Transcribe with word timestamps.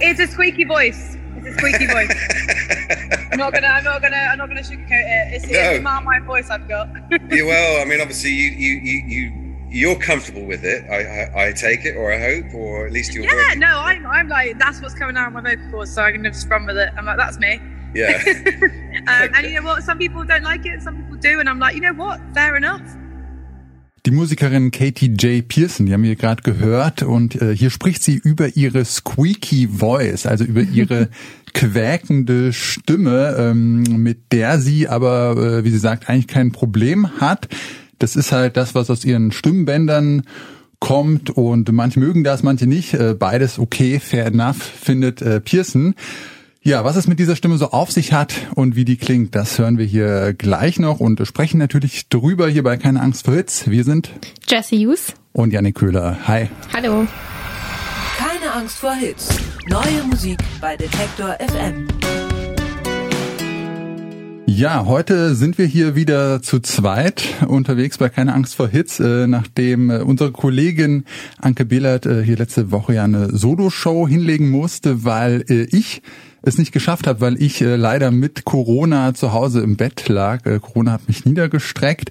It's 0.00 0.20
a 0.20 0.26
squeaky 0.26 0.64
voice. 0.64 1.16
It's 1.36 1.46
a 1.46 1.52
squeaky 1.58 1.86
voice. 1.86 3.28
I'm 3.32 3.38
not 3.38 3.52
gonna. 3.52 3.68
I'm 3.68 3.84
not 3.84 4.02
gonna. 4.02 4.16
I'm 4.16 4.38
not 4.38 4.48
gonna 4.48 4.62
sugarcoat 4.62 4.90
it. 4.90 5.34
It's, 5.34 5.46
No. 5.46 5.58
it's 5.58 5.82
Marmite 5.82 6.24
voice 6.24 6.50
I've 6.50 6.68
got. 6.68 6.88
Yeah, 7.30 7.42
well, 7.44 7.80
I 7.80 7.84
mean, 7.84 8.00
obviously, 8.00 8.30
you 8.30 8.50
you 8.50 8.72
you, 8.80 9.02
you 9.06 9.56
you're 9.68 9.98
comfortable 9.98 10.44
with 10.44 10.64
it. 10.64 10.84
I, 10.90 11.30
I 11.30 11.48
I 11.48 11.52
take 11.52 11.84
it, 11.84 11.96
or 11.96 12.12
I 12.12 12.18
hope, 12.18 12.52
or 12.54 12.86
at 12.86 12.92
least 12.92 13.14
you're. 13.14 13.24
yeah. 13.24 13.54
No, 13.56 13.78
I'm. 13.78 14.06
I'm 14.06 14.28
like 14.28 14.58
that's 14.58 14.80
what's 14.82 14.94
coming 14.94 15.16
out 15.16 15.28
of 15.28 15.32
my 15.32 15.40
vocal 15.40 15.70
cords, 15.70 15.94
so 15.94 16.02
I'm 16.02 16.12
going 16.12 16.24
to 16.24 16.30
just 16.30 16.48
run 16.48 16.66
with 16.66 16.76
it. 16.76 16.90
I'm 16.96 17.06
like 17.06 17.16
that's 17.16 17.38
me. 17.38 17.60
Yeah. 17.94 18.22
um, 18.26 19.30
and 19.34 19.46
you 19.46 19.60
know 19.60 19.62
what? 19.66 19.82
Some 19.84 19.98
people 19.98 20.24
don't 20.24 20.42
like 20.42 20.66
it. 20.66 20.82
Some 20.82 20.96
people 20.96 21.16
do, 21.16 21.40
and 21.40 21.48
I'm 21.48 21.58
like, 21.58 21.74
you 21.74 21.80
know 21.80 21.94
what? 21.94 22.20
Fair 22.34 22.56
enough. 22.56 22.82
Die 24.04 24.10
Musikerin 24.10 24.72
Katie 24.72 25.10
J. 25.10 25.46
Pearson, 25.46 25.86
die 25.86 25.92
haben 25.92 26.02
wir 26.02 26.16
gerade 26.16 26.42
gehört 26.42 27.04
und 27.04 27.40
äh, 27.40 27.54
hier 27.54 27.70
spricht 27.70 28.02
sie 28.02 28.16
über 28.16 28.56
ihre 28.56 28.84
squeaky 28.84 29.68
voice, 29.68 30.26
also 30.26 30.42
über 30.42 30.62
ihre 30.62 31.08
quäkende 31.54 32.52
Stimme, 32.52 33.36
ähm, 33.38 33.84
mit 34.02 34.32
der 34.32 34.58
sie 34.58 34.88
aber, 34.88 35.36
äh, 35.36 35.64
wie 35.64 35.70
sie 35.70 35.78
sagt, 35.78 36.08
eigentlich 36.08 36.26
kein 36.26 36.50
Problem 36.50 37.20
hat. 37.20 37.46
Das 38.00 38.16
ist 38.16 38.32
halt 38.32 38.56
das, 38.56 38.74
was 38.74 38.90
aus 38.90 39.04
ihren 39.04 39.30
Stimmbändern 39.30 40.22
kommt 40.80 41.30
und 41.30 41.70
manche 41.70 42.00
mögen 42.00 42.24
das, 42.24 42.42
manche 42.42 42.66
nicht. 42.66 42.94
Äh, 42.94 43.14
beides 43.16 43.60
okay, 43.60 44.00
fair 44.00 44.26
enough, 44.26 44.56
findet 44.56 45.22
äh, 45.22 45.40
Pearson. 45.40 45.94
Ja, 46.64 46.84
was 46.84 46.94
es 46.94 47.08
mit 47.08 47.18
dieser 47.18 47.34
Stimme 47.34 47.58
so 47.58 47.70
auf 47.72 47.90
sich 47.90 48.12
hat 48.12 48.34
und 48.54 48.76
wie 48.76 48.84
die 48.84 48.96
klingt, 48.96 49.34
das 49.34 49.58
hören 49.58 49.78
wir 49.78 49.84
hier 49.84 50.32
gleich 50.32 50.78
noch 50.78 51.00
und 51.00 51.26
sprechen 51.26 51.58
natürlich 51.58 52.08
drüber 52.08 52.48
hier 52.48 52.62
bei 52.62 52.76
Keine 52.76 53.00
Angst 53.00 53.24
vor 53.24 53.34
Hits. 53.34 53.68
Wir 53.68 53.82
sind 53.82 54.10
Jesse 54.46 54.76
Hughes. 54.76 55.12
und 55.32 55.52
Janik 55.52 55.74
Köhler. 55.74 56.18
Hi. 56.28 56.48
Hallo. 56.72 57.08
Keine 58.16 58.52
Angst 58.52 58.76
vor 58.76 58.94
Hits. 58.94 59.36
Neue 59.68 60.04
Musik 60.08 60.38
bei 60.60 60.76
Detektor 60.76 61.36
FM. 61.40 61.88
Ja, 64.46 64.84
heute 64.86 65.34
sind 65.34 65.58
wir 65.58 65.66
hier 65.66 65.96
wieder 65.96 66.42
zu 66.42 66.60
zweit 66.60 67.24
unterwegs 67.48 67.98
bei 67.98 68.08
Keine 68.08 68.34
Angst 68.34 68.54
vor 68.54 68.68
Hits, 68.68 69.00
äh, 69.00 69.26
nachdem 69.26 69.90
äh, 69.90 69.98
unsere 69.98 70.30
Kollegin 70.30 71.06
Anke 71.40 71.64
Behlert 71.64 72.06
äh, 72.06 72.22
hier 72.22 72.36
letzte 72.36 72.70
Woche 72.70 72.94
ja 72.94 73.02
eine 73.02 73.36
Solo-Show 73.36 74.06
hinlegen 74.06 74.50
musste, 74.50 75.02
weil 75.02 75.44
ich 75.48 76.02
es 76.42 76.58
nicht 76.58 76.72
geschafft 76.72 77.06
habe, 77.06 77.20
weil 77.20 77.40
ich 77.40 77.60
äh, 77.60 77.76
leider 77.76 78.10
mit 78.10 78.44
Corona 78.44 79.14
zu 79.14 79.32
Hause 79.32 79.60
im 79.60 79.76
Bett 79.76 80.08
lag. 80.08 80.44
Äh, 80.46 80.58
Corona 80.58 80.92
hat 80.92 81.08
mich 81.08 81.24
niedergestreckt. 81.24 82.10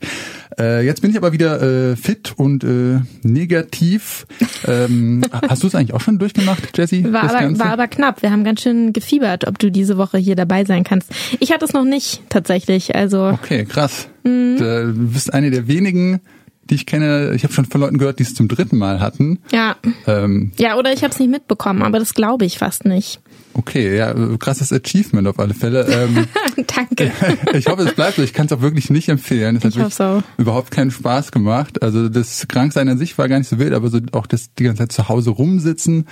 Äh, 0.59 0.85
jetzt 0.85 1.01
bin 1.01 1.11
ich 1.11 1.17
aber 1.17 1.31
wieder 1.33 1.61
äh, 1.61 1.95
fit 1.95 2.33
und 2.37 2.63
äh, 2.63 2.99
negativ. 3.23 4.25
Ähm, 4.67 5.23
hast 5.49 5.63
du 5.63 5.67
es 5.67 5.75
eigentlich 5.75 5.93
auch 5.93 6.01
schon 6.01 6.19
durchgemacht, 6.19 6.77
Jessie? 6.77 7.11
War 7.11 7.23
aber, 7.23 7.39
Ganze? 7.39 7.59
war 7.59 7.71
aber 7.71 7.87
knapp. 7.87 8.21
Wir 8.21 8.31
haben 8.31 8.43
ganz 8.43 8.61
schön 8.61 8.93
gefiebert, 8.93 9.47
ob 9.47 9.59
du 9.59 9.71
diese 9.71 9.97
Woche 9.97 10.17
hier 10.17 10.35
dabei 10.35 10.65
sein 10.65 10.83
kannst. 10.83 11.11
Ich 11.39 11.51
hatte 11.51 11.65
es 11.65 11.73
noch 11.73 11.85
nicht 11.85 12.21
tatsächlich. 12.29 12.95
Also 12.95 13.27
Okay, 13.27 13.65
krass. 13.65 14.07
Mhm. 14.23 14.57
Du 14.57 14.93
bist 15.13 15.33
eine 15.33 15.51
der 15.51 15.67
wenigen, 15.67 16.21
die 16.69 16.75
ich 16.75 16.85
kenne. 16.85 17.33
Ich 17.35 17.43
habe 17.43 17.53
schon 17.53 17.65
von 17.65 17.81
Leuten 17.81 17.97
gehört, 17.97 18.19
die 18.19 18.23
es 18.23 18.33
zum 18.33 18.47
dritten 18.47 18.77
Mal 18.77 18.99
hatten. 18.99 19.39
ja, 19.51 19.75
Ähm, 20.07 20.51
ja, 20.57 20.77
oder 20.77 20.93
ich 20.93 21.03
habe 21.03 21.13
es 21.13 21.19
nicht 21.19 21.31
mitbekommen, 21.31 21.81
aber 21.81 21.99
das 21.99 22.13
glaube 22.13 22.45
ich 22.45 22.57
fast 22.57 22.85
nicht. 22.85 23.19
Okay, 23.53 23.97
ja, 23.97 24.13
krasses 24.37 24.71
Achievement 24.71 25.27
auf 25.27 25.39
alle 25.39 25.53
Fälle. 25.53 25.85
Ähm, 25.87 26.27
Danke. 26.75 27.11
ich 27.53 27.67
hoffe, 27.67 27.83
es 27.83 27.93
bleibt 27.93 28.15
so. 28.15 28.23
Ich 28.23 28.33
kann 28.33 28.45
es 28.47 28.51
auch 28.51 28.61
wirklich 28.61 28.89
nicht 28.89 29.09
empfehlen. 29.09 29.55
Es 29.55 29.63
hat 29.63 29.77
hoffe 29.77 30.23
überhaupt 30.37 30.71
keinen 30.71 30.91
Spaß 30.91 31.31
gemacht. 31.31 31.81
Also 31.81 32.09
das 32.09 32.47
Kranksein 32.47 32.89
an 32.89 32.97
sich 32.97 33.17
war 33.17 33.27
gar 33.29 33.37
nicht 33.37 33.49
so 33.49 33.59
wild, 33.59 33.73
aber 33.73 33.89
so 33.89 33.99
auch 34.11 34.27
das 34.27 34.53
die 34.53 34.63
ganze 34.63 34.79
Zeit 34.79 34.91
zu 34.91 35.09
Hause 35.09 35.31
rumsitzen, 35.31 36.07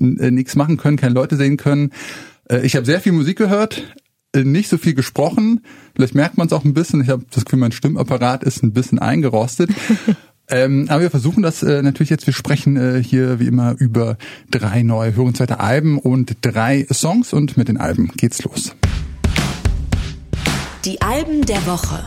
äh, 0.00 0.30
nichts 0.30 0.56
machen 0.56 0.76
können, 0.76 0.96
keine 0.96 1.14
Leute 1.14 1.36
sehen 1.36 1.56
können. 1.56 1.90
Äh, 2.48 2.64
ich 2.66 2.76
habe 2.76 2.86
sehr 2.86 3.00
viel 3.00 3.12
Musik 3.12 3.38
gehört, 3.38 3.82
äh, 4.34 4.44
nicht 4.44 4.68
so 4.68 4.78
viel 4.78 4.94
gesprochen. 4.94 5.60
Vielleicht 5.94 6.14
merkt 6.14 6.38
man 6.38 6.46
es 6.46 6.52
auch 6.52 6.64
ein 6.64 6.74
bisschen. 6.74 7.02
Ich 7.02 7.08
habe 7.08 7.24
das 7.30 7.44
Gefühl, 7.44 7.58
mein 7.58 7.72
Stimmapparat 7.72 8.44
ist 8.44 8.62
ein 8.62 8.72
bisschen 8.72 8.98
eingerostet. 8.98 9.70
Ähm, 10.48 10.86
aber 10.88 11.02
wir 11.02 11.10
versuchen 11.10 11.42
das 11.42 11.62
äh, 11.62 11.82
natürlich 11.82 12.10
jetzt. 12.10 12.26
Wir 12.26 12.34
sprechen 12.34 12.76
äh, 12.76 13.02
hier 13.02 13.40
wie 13.40 13.46
immer 13.46 13.74
über 13.78 14.18
drei 14.50 14.82
neue 14.82 15.14
hörenswerte 15.16 15.60
Alben 15.60 15.98
und 15.98 16.36
drei 16.42 16.86
Songs 16.92 17.32
und 17.32 17.56
mit 17.56 17.68
den 17.68 17.78
Alben 17.78 18.10
geht's 18.16 18.42
los. 18.44 18.74
Die 20.84 21.00
Alben 21.00 21.46
der 21.46 21.64
Woche. 21.66 22.06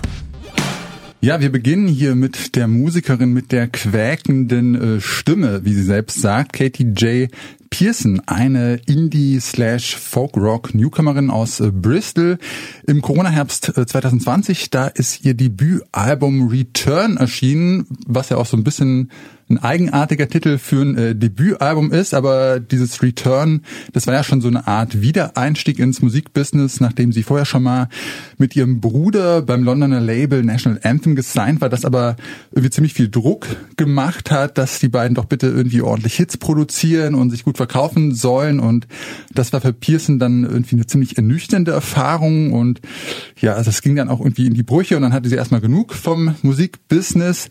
Ja, 1.22 1.40
wir 1.40 1.52
beginnen 1.52 1.88
hier 1.88 2.14
mit 2.14 2.56
der 2.56 2.68
Musikerin 2.68 3.34
mit 3.34 3.52
der 3.52 3.68
quäkenden 3.68 4.98
äh, 4.98 5.02
Stimme, 5.02 5.62
wie 5.64 5.74
sie 5.74 5.82
selbst 5.82 6.22
sagt, 6.22 6.54
Katie 6.54 6.84
J. 6.84 7.32
Pearson, 7.78 8.22
eine 8.26 8.80
Indie-slash-Folk-Rock-Newcomerin 8.86 11.30
aus 11.30 11.60
äh, 11.60 11.74
Bristol. 11.74 12.38
Im 12.88 13.02
Corona-Herbst 13.02 13.78
äh, 13.78 13.86
2020, 13.86 14.70
da 14.70 14.88
ist 14.88 15.26
ihr 15.26 15.34
Debütalbum 15.34 16.48
Return 16.48 17.18
erschienen, 17.18 17.86
was 18.08 18.30
ja 18.30 18.38
auch 18.38 18.46
so 18.46 18.56
ein 18.56 18.64
bisschen 18.64 19.12
ein 19.48 19.60
eigenartiger 19.60 20.28
Titel 20.28 20.58
für 20.58 20.82
ein 20.82 20.98
äh, 20.98 21.16
Debütalbum 21.16 21.92
ist, 21.92 22.16
aber 22.16 22.60
dieses 22.60 23.04
Return, 23.04 23.62
das 23.94 24.08
war 24.08 24.16
ja 24.16 24.24
schon 24.24 24.42
so 24.42 24.48
eine 24.48 24.66
Art 24.68 25.02
Wiedereinstieg 25.02 25.78
ins 25.78 26.02
Musikbusiness, 26.02 26.80
nachdem 26.80 27.12
sie 27.12 27.22
vorher 27.22 27.46
schon 27.46 27.62
mal 27.62 27.88
mit 28.40 28.56
ihrem 28.56 28.82
Bruder 28.82 29.44
beim 29.44 29.64
Londoner 29.64 30.02
Label 30.02 30.44
National 30.44 30.80
Anthem 30.84 31.16
gesigned 31.16 31.62
war, 31.62 31.70
das 31.70 31.86
aber 31.86 32.16
irgendwie 32.52 32.72
ziemlich 32.72 32.96
viel 32.96 33.10
Druck 33.10 33.46
gemacht 33.78 34.32
hat, 34.32 34.58
dass 34.58 34.80
die 34.80 34.90
beiden 34.90 35.14
doch 35.14 35.26
bitte 35.26 35.48
irgendwie 35.48 35.82
ordentlich 35.82 36.16
Hits 36.16 36.38
produzieren 36.38 37.14
und 37.14 37.30
sich 37.30 37.44
gut 37.44 37.58
verkaufen 37.58 38.16
sollen 38.16 38.60
und 38.60 38.88
das 39.32 39.54
war 39.54 39.62
für 39.62 39.74
Pearson 39.74 40.18
dann 40.18 40.44
irgendwie 40.44 40.76
eine 40.76 40.88
ziemlich 40.88 41.18
ernüchternde 41.18 41.72
Erfahrung 41.72 42.52
und 42.52 42.82
ja, 43.40 43.54
also 43.54 43.70
es 43.70 43.84
ging 43.84 43.96
dann 43.96 44.10
auch 44.10 44.22
irgendwie 44.22 44.48
in 44.48 44.56
die 44.56 44.64
Brüche 44.64 44.96
und 44.96 45.04
dann 45.04 45.14
hatte 45.14 45.30
sie 45.30 45.36
erstmal 45.36 45.62
genug 45.62 45.94
vom 45.94 46.36
Musikbusiness. 46.42 47.48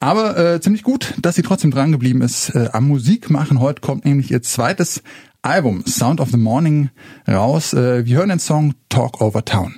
Aber 0.00 0.38
äh, 0.38 0.60
ziemlich 0.60 0.84
gut, 0.84 1.14
dass 1.20 1.34
sie 1.34 1.42
trotzdem 1.42 1.70
dran 1.70 1.90
geblieben 1.90 2.22
ist 2.22 2.50
äh, 2.50 2.68
am 2.72 2.86
Musik 2.86 3.30
machen. 3.30 3.60
Heute 3.60 3.80
kommt 3.80 4.04
nämlich 4.04 4.30
ihr 4.30 4.42
zweites 4.42 5.02
Album 5.42 5.84
Sound 5.86 6.20
of 6.20 6.30
the 6.30 6.36
Morning 6.36 6.90
raus. 7.26 7.72
Äh, 7.72 8.06
wir 8.06 8.18
hören 8.18 8.28
den 8.28 8.38
Song 8.38 8.74
Talk 8.88 9.20
Over 9.20 9.44
Town. 9.44 9.74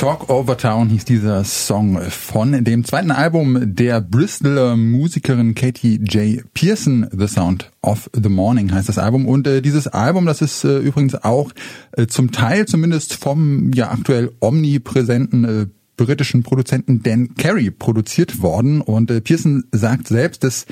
Talk 0.00 0.30
Over 0.30 0.56
Town 0.56 0.88
hieß 0.88 1.04
dieser 1.04 1.44
Song 1.44 2.00
von 2.08 2.64
dem 2.64 2.86
zweiten 2.86 3.10
Album 3.10 3.74
der 3.76 4.00
Bristoler 4.00 4.74
Musikerin 4.74 5.54
Katie 5.54 5.96
J. 5.96 6.42
Pearson, 6.54 7.06
The 7.12 7.26
Sound 7.26 7.70
of 7.82 8.08
the 8.14 8.30
Morning 8.30 8.72
heißt 8.72 8.88
das 8.88 8.96
Album. 8.96 9.28
Und 9.28 9.46
äh, 9.46 9.60
dieses 9.60 9.88
Album, 9.88 10.24
das 10.24 10.40
ist 10.40 10.64
äh, 10.64 10.78
übrigens 10.78 11.16
auch 11.16 11.52
äh, 11.92 12.06
zum 12.06 12.32
Teil 12.32 12.64
zumindest 12.64 13.12
vom 13.12 13.72
ja 13.74 13.90
aktuell 13.90 14.32
omnipräsenten 14.40 15.44
äh, 15.44 15.66
britischen 15.98 16.44
Produzenten 16.44 17.02
Dan 17.02 17.34
Carey 17.34 17.70
produziert 17.70 18.40
worden. 18.40 18.80
Und 18.80 19.10
äh, 19.10 19.20
Pearson 19.20 19.64
sagt 19.70 20.08
selbst, 20.08 20.44
dass 20.44 20.64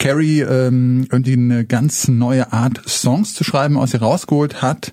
Carey 0.00 0.42
ähm, 0.42 1.06
irgendwie 1.12 1.34
eine 1.34 1.64
ganz 1.64 2.08
neue 2.08 2.52
Art 2.52 2.82
Songs 2.88 3.34
zu 3.34 3.44
schreiben 3.44 3.76
aus 3.76 3.94
ihr 3.94 4.02
rausgeholt 4.02 4.62
hat. 4.62 4.92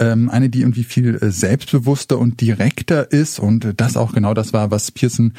Ähm, 0.00 0.28
eine, 0.30 0.48
die 0.48 0.62
irgendwie 0.62 0.84
viel 0.84 1.16
äh, 1.16 1.30
selbstbewusster 1.30 2.18
und 2.18 2.40
direkter 2.40 3.12
ist. 3.12 3.38
Und 3.38 3.64
äh, 3.64 3.74
das 3.74 3.96
auch 3.96 4.12
genau 4.12 4.34
das 4.34 4.52
war, 4.52 4.70
was 4.70 4.90
Pearson 4.90 5.34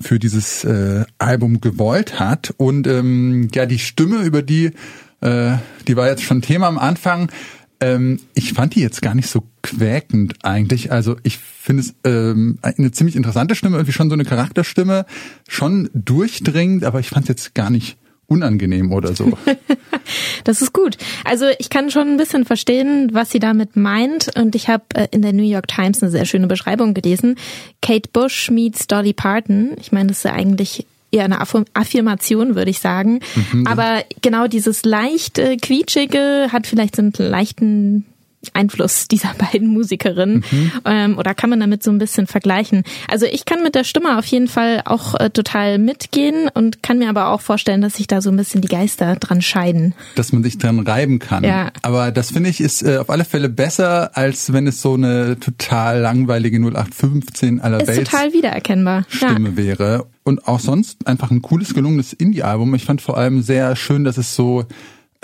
für 0.00 0.18
dieses 0.18 0.64
äh, 0.64 1.04
Album 1.18 1.60
gewollt 1.60 2.20
hat. 2.20 2.54
Und 2.56 2.86
ähm, 2.86 3.48
ja, 3.54 3.66
die 3.66 3.78
Stimme, 3.78 4.22
über 4.22 4.42
die, 4.42 4.72
äh, 5.20 5.56
die 5.88 5.96
war 5.96 6.08
jetzt 6.08 6.22
schon 6.22 6.42
Thema 6.42 6.68
am 6.68 6.78
Anfang. 6.78 7.30
Ähm, 7.80 8.20
ich 8.34 8.52
fand 8.52 8.74
die 8.74 8.80
jetzt 8.80 9.02
gar 9.02 9.14
nicht 9.14 9.28
so 9.28 9.44
quäkend 9.62 10.34
eigentlich. 10.42 10.92
Also 10.92 11.16
ich 11.22 11.38
finde 11.38 11.82
es 11.82 11.94
ähm, 12.04 12.58
eine 12.62 12.92
ziemlich 12.92 13.16
interessante 13.16 13.54
Stimme, 13.54 13.76
irgendwie 13.76 13.92
schon 13.92 14.08
so 14.08 14.14
eine 14.14 14.24
Charakterstimme, 14.24 15.06
schon 15.48 15.90
durchdringend, 15.94 16.84
aber 16.84 17.00
ich 17.00 17.08
fand 17.08 17.24
es 17.24 17.28
jetzt 17.28 17.54
gar 17.54 17.70
nicht 17.70 17.96
unangenehm 18.26 18.92
oder 18.92 19.14
so. 19.14 19.36
Das 20.44 20.60
ist 20.60 20.74
gut. 20.74 20.98
Also 21.24 21.46
ich 21.58 21.70
kann 21.70 21.90
schon 21.90 22.08
ein 22.08 22.16
bisschen 22.18 22.44
verstehen, 22.44 23.08
was 23.12 23.30
sie 23.30 23.38
damit 23.38 23.76
meint. 23.76 24.30
Und 24.36 24.54
ich 24.54 24.68
habe 24.68 24.84
äh, 24.94 25.08
in 25.10 25.22
der 25.22 25.32
New 25.32 25.42
York 25.42 25.66
Times 25.68 26.02
eine 26.02 26.10
sehr 26.12 26.26
schöne 26.26 26.46
Beschreibung 26.46 26.92
gelesen. 26.92 27.36
Kate 27.80 28.10
Bush 28.12 28.50
meets 28.50 28.86
Dolly 28.86 29.14
Parton. 29.14 29.70
Ich 29.80 29.92
meine, 29.92 30.08
das 30.08 30.18
ist 30.18 30.24
ja 30.24 30.34
eigentlich 30.34 30.86
eher 31.10 31.24
eine 31.24 31.40
Affirm- 31.40 31.64
Affirmation, 31.72 32.54
würde 32.56 32.70
ich 32.70 32.80
sagen. 32.80 33.20
Aber 33.64 34.02
genau 34.20 34.46
dieses 34.46 34.84
leicht 34.84 35.38
äh, 35.38 35.56
quietschige 35.56 36.48
hat 36.52 36.66
vielleicht 36.66 36.96
so 36.96 37.02
einen 37.02 37.12
leichten 37.16 38.04
Einfluss 38.52 39.08
dieser 39.08 39.34
beiden 39.38 39.68
Musikerinnen 39.68 40.44
ähm, 40.84 41.18
oder 41.18 41.34
kann 41.34 41.50
man 41.50 41.60
damit 41.60 41.82
so 41.82 41.90
ein 41.90 41.98
bisschen 41.98 42.26
vergleichen. 42.26 42.84
Also 43.10 43.26
ich 43.26 43.44
kann 43.44 43.62
mit 43.62 43.74
der 43.74 43.84
Stimme 43.84 44.18
auf 44.18 44.26
jeden 44.26 44.48
Fall 44.48 44.82
auch 44.84 45.14
äh, 45.18 45.30
total 45.30 45.78
mitgehen 45.78 46.48
und 46.52 46.82
kann 46.82 46.98
mir 46.98 47.08
aber 47.08 47.28
auch 47.28 47.40
vorstellen, 47.40 47.80
dass 47.80 47.94
sich 47.94 48.06
da 48.06 48.20
so 48.20 48.30
ein 48.30 48.36
bisschen 48.36 48.60
die 48.60 48.68
Geister 48.68 49.16
dran 49.16 49.42
scheiden. 49.42 49.94
dass 50.14 50.32
man 50.32 50.42
sich 50.42 50.58
dran 50.58 50.80
reiben 50.80 51.18
kann. 51.18 51.44
Ja. 51.44 51.70
Aber 51.82 52.10
das 52.10 52.30
finde 52.30 52.50
ich 52.50 52.60
ist 52.60 52.82
äh, 52.82 52.98
auf 52.98 53.10
alle 53.10 53.24
Fälle 53.24 53.48
besser, 53.48 54.16
als 54.16 54.52
wenn 54.52 54.66
es 54.66 54.82
so 54.82 54.94
eine 54.94 55.38
total 55.38 56.00
langweilige 56.00 56.58
0815 56.58 57.60
aller 57.60 57.80
Ist 57.80 57.88
Welt 57.88 58.06
total 58.06 58.32
wiedererkennbar. 58.32 59.04
Stimme 59.08 59.56
wäre. 59.56 60.06
Und 60.22 60.48
auch 60.48 60.60
sonst 60.60 61.06
einfach 61.06 61.30
ein 61.30 61.42
cooles, 61.42 61.74
gelungenes 61.74 62.12
Indie-Album. 62.14 62.74
Ich 62.74 62.84
fand 62.84 63.02
vor 63.02 63.18
allem 63.18 63.42
sehr 63.42 63.76
schön, 63.76 64.04
dass 64.04 64.16
es 64.16 64.34
so 64.34 64.64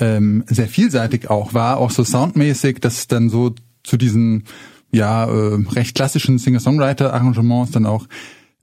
ähm, 0.01 0.43
sehr 0.49 0.67
vielseitig 0.67 1.31
auch 1.31 1.55
war, 1.55 1.77
auch 1.77 1.93
so 1.93 2.03
soundmäßig, 2.03 2.81
dass 2.81 3.07
dann 3.07 3.31
so 3.31 3.55
zu 3.85 3.97
diesen 3.97 4.43
ja 4.91 5.27
äh, 5.27 5.65
recht 5.71 5.95
klassischen 5.95 6.39
Singer-Songwriter-Arrangements 6.39 7.71
dann 7.71 7.87
auch 7.87 8.09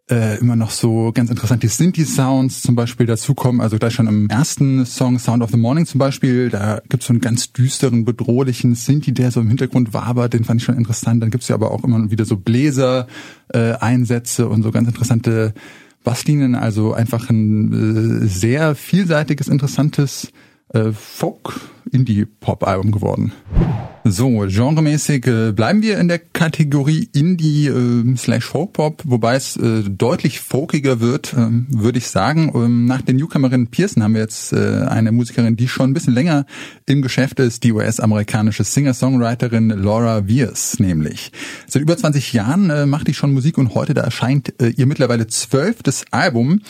äh, 0.09 0.39
immer 0.39 0.55
noch 0.55 0.71
so 0.71 1.11
ganz 1.13 1.29
interessant 1.29 1.61
die 1.63 1.67
Synthi-Sounds 1.67 2.61
zum 2.61 2.75
Beispiel 2.75 3.05
dazukommen. 3.05 3.59
Also 3.61 3.77
gleich 3.77 3.93
schon 3.93 4.07
im 4.07 4.29
ersten 4.29 4.85
Song 4.85 5.19
Sound 5.19 5.43
of 5.43 5.51
the 5.51 5.57
Morning 5.57 5.85
zum 5.85 5.99
Beispiel, 5.99 6.49
da 6.49 6.81
gibt's 6.89 7.07
so 7.07 7.13
einen 7.13 7.21
ganz 7.21 7.53
düsteren, 7.53 8.03
bedrohlichen 8.05 8.73
Synthi, 8.75 9.13
der 9.13 9.31
so 9.31 9.41
im 9.41 9.49
Hintergrund 9.49 9.93
wabert, 9.93 10.33
den 10.33 10.45
fand 10.45 10.61
ich 10.61 10.65
schon 10.65 10.77
interessant. 10.77 11.21
Dann 11.21 11.29
gibt's 11.29 11.49
ja 11.49 11.55
aber 11.55 11.71
auch 11.71 11.83
immer 11.83 12.09
wieder 12.09 12.23
so 12.25 12.37
Bläser-Einsätze 12.37 14.47
und 14.47 14.63
so 14.63 14.71
ganz 14.71 14.87
interessante 14.87 15.53
Basslinien. 16.03 16.55
Also 16.55 16.93
einfach 16.93 17.29
ein 17.29 18.23
äh, 18.23 18.27
sehr 18.27 18.75
vielseitiges, 18.75 19.49
interessantes 19.49 20.31
äh, 20.73 20.91
Folk-Indie-Pop-Album 20.91 22.91
geworden. 22.91 23.31
So, 24.09 24.45
genremäßig 24.47 25.27
äh, 25.27 25.51
bleiben 25.51 25.81
wir 25.81 25.99
in 25.99 26.07
der 26.07 26.19
Kategorie 26.19 27.09
Indie 27.13 27.67
äh, 27.67 28.15
slash 28.15 28.45
Folk-Pop, 28.45 29.03
wobei 29.05 29.35
es 29.35 29.57
äh, 29.57 29.83
deutlich 29.83 30.39
folkiger 30.39 31.01
wird, 31.01 31.33
ähm, 31.37 31.67
würde 31.69 31.97
ich 31.97 32.07
sagen. 32.07 32.53
Ähm, 32.55 32.85
nach 32.85 33.01
der 33.01 33.15
Newcomerin 33.15 33.67
Pearson 33.67 34.03
haben 34.03 34.13
wir 34.13 34.21
jetzt 34.21 34.53
äh, 34.53 34.85
eine 34.87 35.11
Musikerin, 35.11 35.57
die 35.57 35.67
schon 35.67 35.89
ein 35.89 35.93
bisschen 35.93 36.13
länger 36.13 36.45
im 36.85 37.01
Geschäft 37.01 37.41
ist, 37.41 37.65
die 37.65 37.73
US-amerikanische 37.73 38.63
Singer-Songwriterin 38.63 39.69
Laura 39.69 40.27
Viers 40.27 40.79
nämlich. 40.79 41.33
Seit 41.67 41.81
über 41.81 41.97
20 41.97 42.31
Jahren 42.31 42.69
äh, 42.69 42.85
macht 42.85 43.07
die 43.07 43.13
schon 43.13 43.33
Musik 43.33 43.57
und 43.57 43.75
heute 43.75 43.93
da 43.93 44.03
erscheint 44.03 44.53
äh, 44.61 44.69
ihr 44.69 44.85
mittlerweile 44.85 45.27
zwölftes 45.27 46.05
Album. 46.11 46.61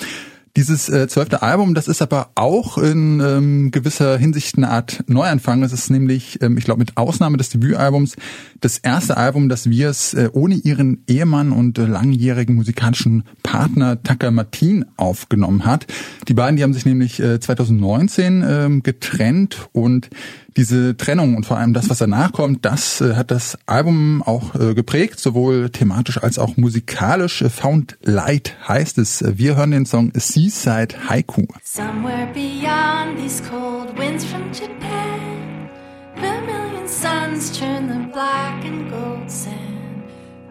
Dieses 0.58 0.90
äh, 0.90 1.08
zwölfte 1.08 1.44
Album, 1.44 1.76
das 1.76 1.88
ist 1.88 2.02
aber 2.02 2.32
auch 2.34 2.80
in 2.80 3.20
ähm, 3.20 3.70
gewisser 3.70 4.18
Hinsicht 4.18 4.58
eine 4.58 4.72
Art 4.72 5.04
Neuanfang. 5.06 5.62
Es 5.62 5.72
ist 5.72 5.92
nämlich, 5.92 6.42
ähm, 6.42 6.58
ich 6.58 6.64
glaube, 6.64 6.80
mit 6.80 6.98
Ausnahme 6.98 7.38
des 7.38 7.50
Debütalbums 7.50 8.16
das 8.60 8.80
erste 8.80 9.18
Album, 9.18 9.50
das 9.50 9.70
wir 9.70 9.88
es 9.88 10.16
äh, 10.16 10.32
ohne 10.34 10.56
ihren 10.56 11.04
Ehemann 11.08 11.52
und 11.52 11.78
äh, 11.78 11.86
langjährigen 11.86 12.56
musikalischen 12.56 13.22
Partner 13.44 14.02
Tucker 14.02 14.32
Martin 14.32 14.84
aufgenommen 14.96 15.64
hat. 15.64 15.86
Die 16.28 16.34
beiden, 16.34 16.58
die 16.58 16.64
haben 16.64 16.74
sich 16.74 16.88
nämlich 16.88 17.20
äh, 17.20 17.40
2019 17.40 18.44
ähm, 18.44 18.82
getrennt 18.82 19.70
und 19.74 20.10
diese 20.58 20.98
Trennung 20.98 21.36
und 21.36 21.46
vor 21.46 21.58
allem 21.58 21.74
das, 21.74 21.90
was 21.90 22.00
danach 22.00 22.34
kommt, 22.34 22.66
das 22.66 23.00
äh, 23.00 23.16
hat 23.16 23.32
das 23.32 23.58
Album 23.68 24.24
auch 24.24 24.56
äh, 24.56 24.74
geprägt, 24.74 25.20
sowohl 25.20 25.70
thematisch 25.70 26.22
als 26.22 26.40
auch 26.40 26.58
musikalisch. 26.58 27.44
Found 27.48 27.98
Light 28.02 28.56
heißt 28.68 28.98
es. 28.98 29.24
Wir 29.38 29.56
hören 29.56 29.72
den 29.72 29.86
Song 29.86 30.12
Seaside 30.16 30.96
Haiku. 31.08 31.46
Somewhere 31.64 32.28
beyond 32.34 33.18
these 33.18 33.42
cold 33.50 33.98
winds 33.98 34.26
from 34.26 34.52
Japan, 34.52 35.70
vermilion 36.16 36.88
suns 36.88 37.52
turn 37.58 37.88
the 37.88 38.12
black 38.12 38.66
and 38.66 38.90
gold 38.90 39.30
sand. 39.30 40.04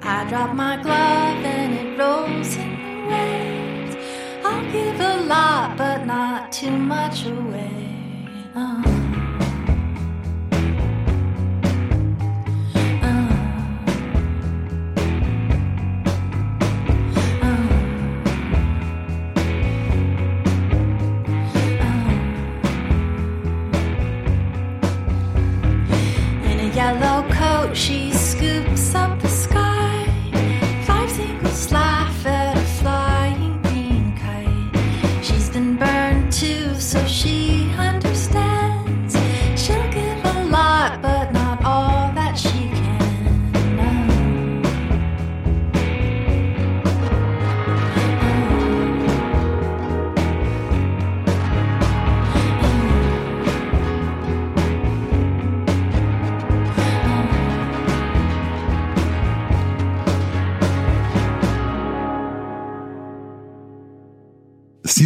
I 0.02 0.24
drop 0.30 0.54
my 0.54 0.76
glove 0.82 1.44
and 1.44 1.74
it 1.74 1.98
rolls 1.98 2.56
in 2.56 2.76
the 2.78 3.10
waves. 3.10 3.96
I'll 4.44 4.70
give 4.70 5.00
a 5.00 5.26
lot, 5.26 5.76
but 5.76 6.06
not 6.06 6.52
too 6.52 6.70
much 6.70 7.26
away. 7.26 7.72
Uh. 8.54 9.05
She 27.76 28.05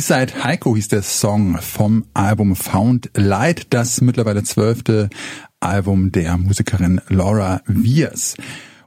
Seaside 0.00 0.44
Heiko 0.44 0.76
hieß 0.76 0.88
der 0.88 1.02
Song 1.02 1.58
vom 1.60 2.06
Album 2.14 2.56
Found 2.56 3.10
Light, 3.14 3.66
das 3.68 4.00
mittlerweile 4.00 4.42
zwölfte 4.42 5.10
Album 5.60 6.10
der 6.10 6.38
Musikerin 6.38 7.02
Laura 7.08 7.60
Viers. 7.66 8.34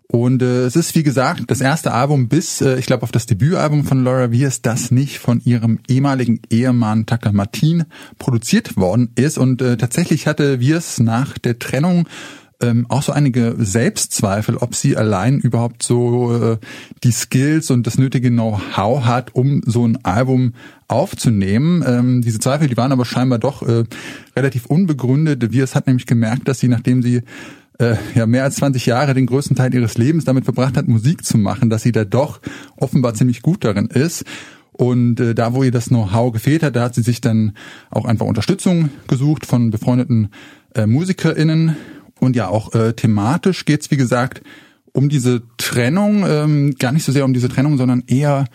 Und 0.07 0.41
äh, 0.41 0.65
es 0.65 0.75
ist, 0.75 0.95
wie 0.95 1.03
gesagt, 1.03 1.43
das 1.47 1.61
erste 1.61 1.93
Album 1.93 2.29
bis, 2.29 2.61
äh, 2.61 2.79
ich 2.79 2.87
glaube, 2.87 3.03
auf 3.03 3.11
das 3.11 3.27
Debütalbum 3.27 3.83
von 3.83 4.03
Laura 4.03 4.31
Viers, 4.31 4.63
das 4.63 4.89
nicht 4.89 5.19
von 5.19 5.39
ihrem 5.45 5.77
ehemaligen 5.87 6.41
Ehemann 6.49 7.05
Tucker 7.05 7.31
Martin 7.31 7.83
produziert 8.17 8.75
worden 8.75 9.11
ist. 9.13 9.37
Und 9.37 9.61
äh, 9.61 9.77
tatsächlich 9.77 10.25
hatte 10.25 10.61
Viers 10.61 10.99
nach 10.99 11.37
der 11.37 11.59
Trennung 11.59 12.07
ähm, 12.63 12.85
auch 12.87 13.03
so 13.03 13.11
einige 13.11 13.55
Selbstzweifel, 13.57 14.55
ob 14.57 14.73
sie 14.73 14.95
allein 14.95 15.39
überhaupt 15.39 15.83
so 15.83 16.33
äh, 16.33 16.57
die 17.03 17.11
Skills 17.11 17.69
und 17.71 17.85
das 17.85 17.97
nötige 17.97 18.29
Know-how 18.29 19.03
hat, 19.03 19.35
um 19.35 19.61
so 19.65 19.85
ein 19.85 20.03
Album 20.05 20.53
aufzunehmen. 20.87 21.83
Ähm, 21.85 22.21
diese 22.21 22.39
Zweifel, 22.39 22.69
die 22.69 22.77
waren 22.77 22.93
aber 22.93 23.03
scheinbar 23.03 23.39
doch 23.39 23.63
äh, 23.63 23.83
relativ 24.35 24.65
unbegründet. 24.67 25.51
Viers 25.51 25.75
hat 25.75 25.87
nämlich 25.87 26.05
gemerkt, 26.05 26.47
dass 26.47 26.61
sie, 26.61 26.69
nachdem 26.69 27.01
sie 27.01 27.23
äh, 27.79 27.95
ja 28.15 28.25
mehr 28.25 28.43
als 28.45 28.55
20 28.55 28.85
Jahre 28.85 29.13
den 29.13 29.25
größten 29.25 29.57
Teil 29.57 29.73
ihres 29.73 29.97
Lebens 29.97 30.23
damit 30.23 30.45
verbracht 30.45 30.77
hat, 30.77 30.87
Musik 30.87 31.25
zu 31.25 31.37
machen, 31.37 31.69
dass 31.69 31.83
sie 31.83 31.91
da 31.91 32.05
doch 32.05 32.39
offenbar 32.77 33.13
ziemlich 33.13 33.41
gut 33.41 33.65
darin 33.65 33.87
ist. 33.87 34.23
Und 34.71 35.19
äh, 35.19 35.35
da, 35.35 35.53
wo 35.53 35.63
ihr 35.63 35.71
das 35.71 35.89
Know-how 35.89 36.31
gefehlt 36.31 36.63
hat, 36.63 36.77
da 36.77 36.83
hat 36.83 36.95
sie 36.95 37.03
sich 37.03 37.19
dann 37.19 37.53
auch 37.91 38.05
einfach 38.05 38.25
Unterstützung 38.25 38.89
gesucht 39.07 39.45
von 39.45 39.69
befreundeten 39.69 40.29
äh, 40.75 40.85
MusikerInnen. 40.85 41.75
Und 42.23 42.35
ja, 42.37 42.47
auch 42.47 42.73
äh, 42.73 42.93
thematisch 42.93 43.65
geht's 43.65 43.91
wie 43.91 43.97
gesagt, 43.97 44.41
um 44.93 45.09
diese 45.09 45.41
Trennung, 45.57 46.23
ähm, 46.25 46.75
gar 46.79 46.93
nicht 46.93 47.03
so 47.03 47.11
sehr 47.11 47.25
um 47.25 47.33
diese 47.33 47.49
Trennung, 47.49 47.77
sondern 47.77 48.03
eher 48.07 48.45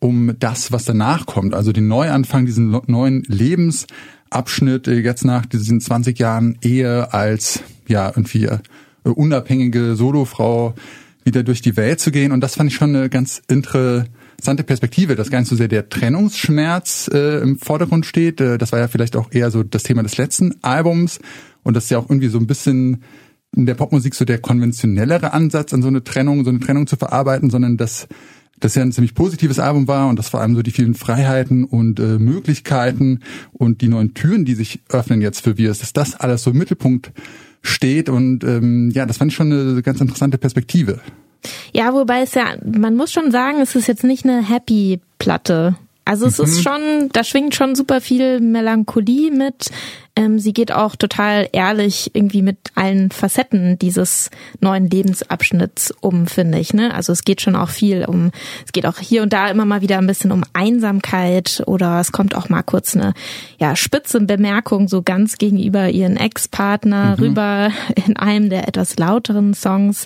um 0.00 0.34
das, 0.40 0.72
was 0.72 0.84
danach 0.84 1.24
kommt. 1.24 1.54
Also 1.54 1.70
den 1.70 1.86
Neuanfang, 1.86 2.44
diesen 2.44 2.76
neuen 2.86 3.22
Lebensabschnitt 3.28 4.88
äh, 4.88 4.98
jetzt 4.98 5.24
nach 5.24 5.46
diesen 5.46 5.80
20 5.80 6.18
Jahren 6.18 6.58
Ehe 6.62 7.12
als 7.12 7.60
ja 7.86 8.08
irgendwie 8.08 8.46
äh, 8.46 8.58
unabhängige 9.04 9.94
Solofrau 9.94 10.74
wieder 11.22 11.44
durch 11.44 11.62
die 11.62 11.76
Welt 11.76 12.00
zu 12.00 12.10
gehen. 12.10 12.32
Und 12.32 12.40
das 12.40 12.56
fand 12.56 12.70
ich 12.70 12.76
schon 12.76 12.96
eine 12.96 13.08
ganz 13.08 13.42
interessante 13.46 14.10
Perspektive, 14.64 15.16
dass 15.16 15.30
gar 15.30 15.40
nicht 15.40 15.48
so 15.48 15.56
sehr 15.56 15.68
der 15.68 15.88
Trennungsschmerz 15.88 17.10
äh, 17.12 17.40
im 17.40 17.58
Vordergrund 17.58 18.06
steht. 18.06 18.40
Äh, 18.40 18.58
das 18.58 18.72
war 18.72 18.78
ja 18.78 18.88
vielleicht 18.88 19.16
auch 19.16 19.32
eher 19.32 19.50
so 19.50 19.62
das 19.62 19.82
Thema 19.82 20.02
des 20.02 20.16
letzten 20.16 20.54
Albums. 20.62 21.20
Und 21.62 21.74
das 21.74 21.84
ist 21.84 21.90
ja 21.90 21.98
auch 21.98 22.08
irgendwie 22.08 22.28
so 22.28 22.38
ein 22.38 22.46
bisschen 22.46 23.02
in 23.56 23.66
der 23.66 23.74
Popmusik 23.74 24.14
so 24.14 24.24
der 24.24 24.38
konventionellere 24.38 25.32
Ansatz, 25.32 25.72
an 25.72 25.82
so 25.82 25.88
eine 25.88 26.04
Trennung, 26.04 26.44
so 26.44 26.50
eine 26.50 26.60
Trennung 26.60 26.86
zu 26.86 26.96
verarbeiten, 26.96 27.50
sondern 27.50 27.76
dass 27.76 28.08
das 28.60 28.74
ja 28.74 28.82
ein 28.82 28.92
ziemlich 28.92 29.14
positives 29.14 29.58
Album 29.58 29.88
war 29.88 30.08
und 30.08 30.18
das 30.18 30.28
vor 30.28 30.40
allem 30.40 30.54
so 30.54 30.62
die 30.62 30.70
vielen 30.70 30.94
Freiheiten 30.94 31.64
und 31.64 32.00
äh, 32.00 32.18
Möglichkeiten 32.18 33.20
und 33.52 33.80
die 33.80 33.88
neuen 33.88 34.14
Türen, 34.14 34.44
die 34.44 34.54
sich 34.54 34.80
öffnen 34.88 35.20
jetzt 35.20 35.40
für 35.40 35.58
wir, 35.58 35.68
dass 35.68 35.92
das 35.92 36.14
alles 36.14 36.42
so 36.42 36.50
im 36.50 36.58
Mittelpunkt 36.58 37.12
steht 37.62 38.08
und 38.08 38.44
ähm, 38.44 38.90
ja, 38.90 39.06
das 39.06 39.16
fand 39.18 39.32
ich 39.32 39.36
schon 39.36 39.52
eine 39.52 39.82
ganz 39.82 40.00
interessante 40.00 40.38
Perspektive. 40.38 41.00
Ja, 41.72 41.92
wobei 41.94 42.22
es 42.22 42.34
ja, 42.34 42.54
man 42.64 42.96
muss 42.96 43.12
schon 43.12 43.30
sagen, 43.30 43.60
es 43.60 43.74
ist 43.74 43.88
jetzt 43.88 44.04
nicht 44.04 44.24
eine 44.24 44.42
Happy-Platte. 44.46 45.76
Also 46.06 46.26
es 46.26 46.38
ist 46.38 46.62
schon, 46.62 47.08
da 47.12 47.24
schwingt 47.24 47.54
schon 47.54 47.74
super 47.74 48.02
viel 48.02 48.38
Melancholie 48.40 49.30
mit. 49.30 49.70
Ähm, 50.16 50.38
sie 50.38 50.52
geht 50.52 50.70
auch 50.70 50.96
total 50.96 51.48
ehrlich 51.52 52.10
irgendwie 52.12 52.42
mit 52.42 52.58
allen 52.74 53.10
Facetten 53.10 53.78
dieses 53.78 54.30
neuen 54.60 54.88
Lebensabschnitts 54.88 55.94
um, 56.02 56.26
finde 56.26 56.58
ich. 56.58 56.74
Ne? 56.74 56.94
Also 56.94 57.12
es 57.12 57.24
geht 57.24 57.40
schon 57.40 57.56
auch 57.56 57.70
viel 57.70 58.04
um, 58.04 58.32
es 58.66 58.72
geht 58.72 58.84
auch 58.86 58.98
hier 58.98 59.22
und 59.22 59.32
da 59.32 59.48
immer 59.48 59.64
mal 59.64 59.80
wieder 59.80 59.96
ein 59.96 60.06
bisschen 60.06 60.30
um 60.30 60.44
Einsamkeit 60.52 61.62
oder 61.66 61.98
es 62.00 62.12
kommt 62.12 62.36
auch 62.36 62.50
mal 62.50 62.62
kurz 62.62 62.94
eine 62.94 63.14
ja, 63.58 63.74
spitze 63.74 64.20
Bemerkung 64.20 64.88
so 64.88 65.02
ganz 65.02 65.38
gegenüber 65.38 65.88
ihren 65.88 66.18
Ex-Partner 66.18 67.16
rüber 67.18 67.70
in 68.06 68.16
einem 68.16 68.50
der 68.50 68.68
etwas 68.68 68.98
lauteren 68.98 69.54
Songs. 69.54 70.04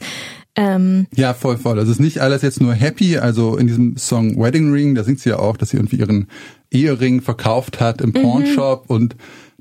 Ähm, 0.59 1.07
Ja, 1.15 1.35
voll, 1.35 1.57
voll. 1.57 1.79
Also 1.79 1.93
es 1.93 1.99
ist 1.99 2.03
nicht 2.05 2.19
alles 2.21 2.43
jetzt 2.43 2.61
nur 2.61 2.75
happy. 2.75 3.17
Also 3.19 3.57
in 3.57 3.69
diesem 3.69 3.97
Song 3.97 4.37
Wedding 4.43 4.73
Ring, 4.73 4.95
da 4.97 5.05
singt 5.05 5.21
sie 5.21 5.31
ja 5.31 5.39
auch, 5.39 5.57
dass 5.57 5.71
sie 5.71 5.77
irgendwie 5.77 5.97
ihren 5.97 6.27
Ehering 6.71 7.23
verkauft 7.23 7.81
hat 7.81 8.01
im 8.01 8.13
Pawnshop 8.13 8.85
und 8.91 9.15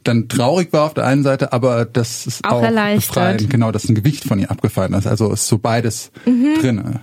dann 0.04 0.30
traurig 0.30 0.72
war 0.72 0.86
auf 0.86 0.94
der 0.94 1.06
einen 1.06 1.24
Seite, 1.24 1.52
aber 1.52 1.84
das 1.84 2.28
ist 2.28 2.46
Auch 2.46 2.54
auch, 2.54 2.64
erleichtert. 2.64 3.08
befreiend. 3.16 3.50
Genau, 3.50 3.72
dass 3.72 3.90
ein 3.90 3.96
Gewicht 3.96 4.24
von 4.24 4.40
ihr 4.40 4.50
abgefallen 4.50 4.94
ist. 4.94 5.06
Also 5.06 5.32
ist 5.34 5.48
so 5.48 5.58
beides 5.58 6.12
drinne. 6.26 7.02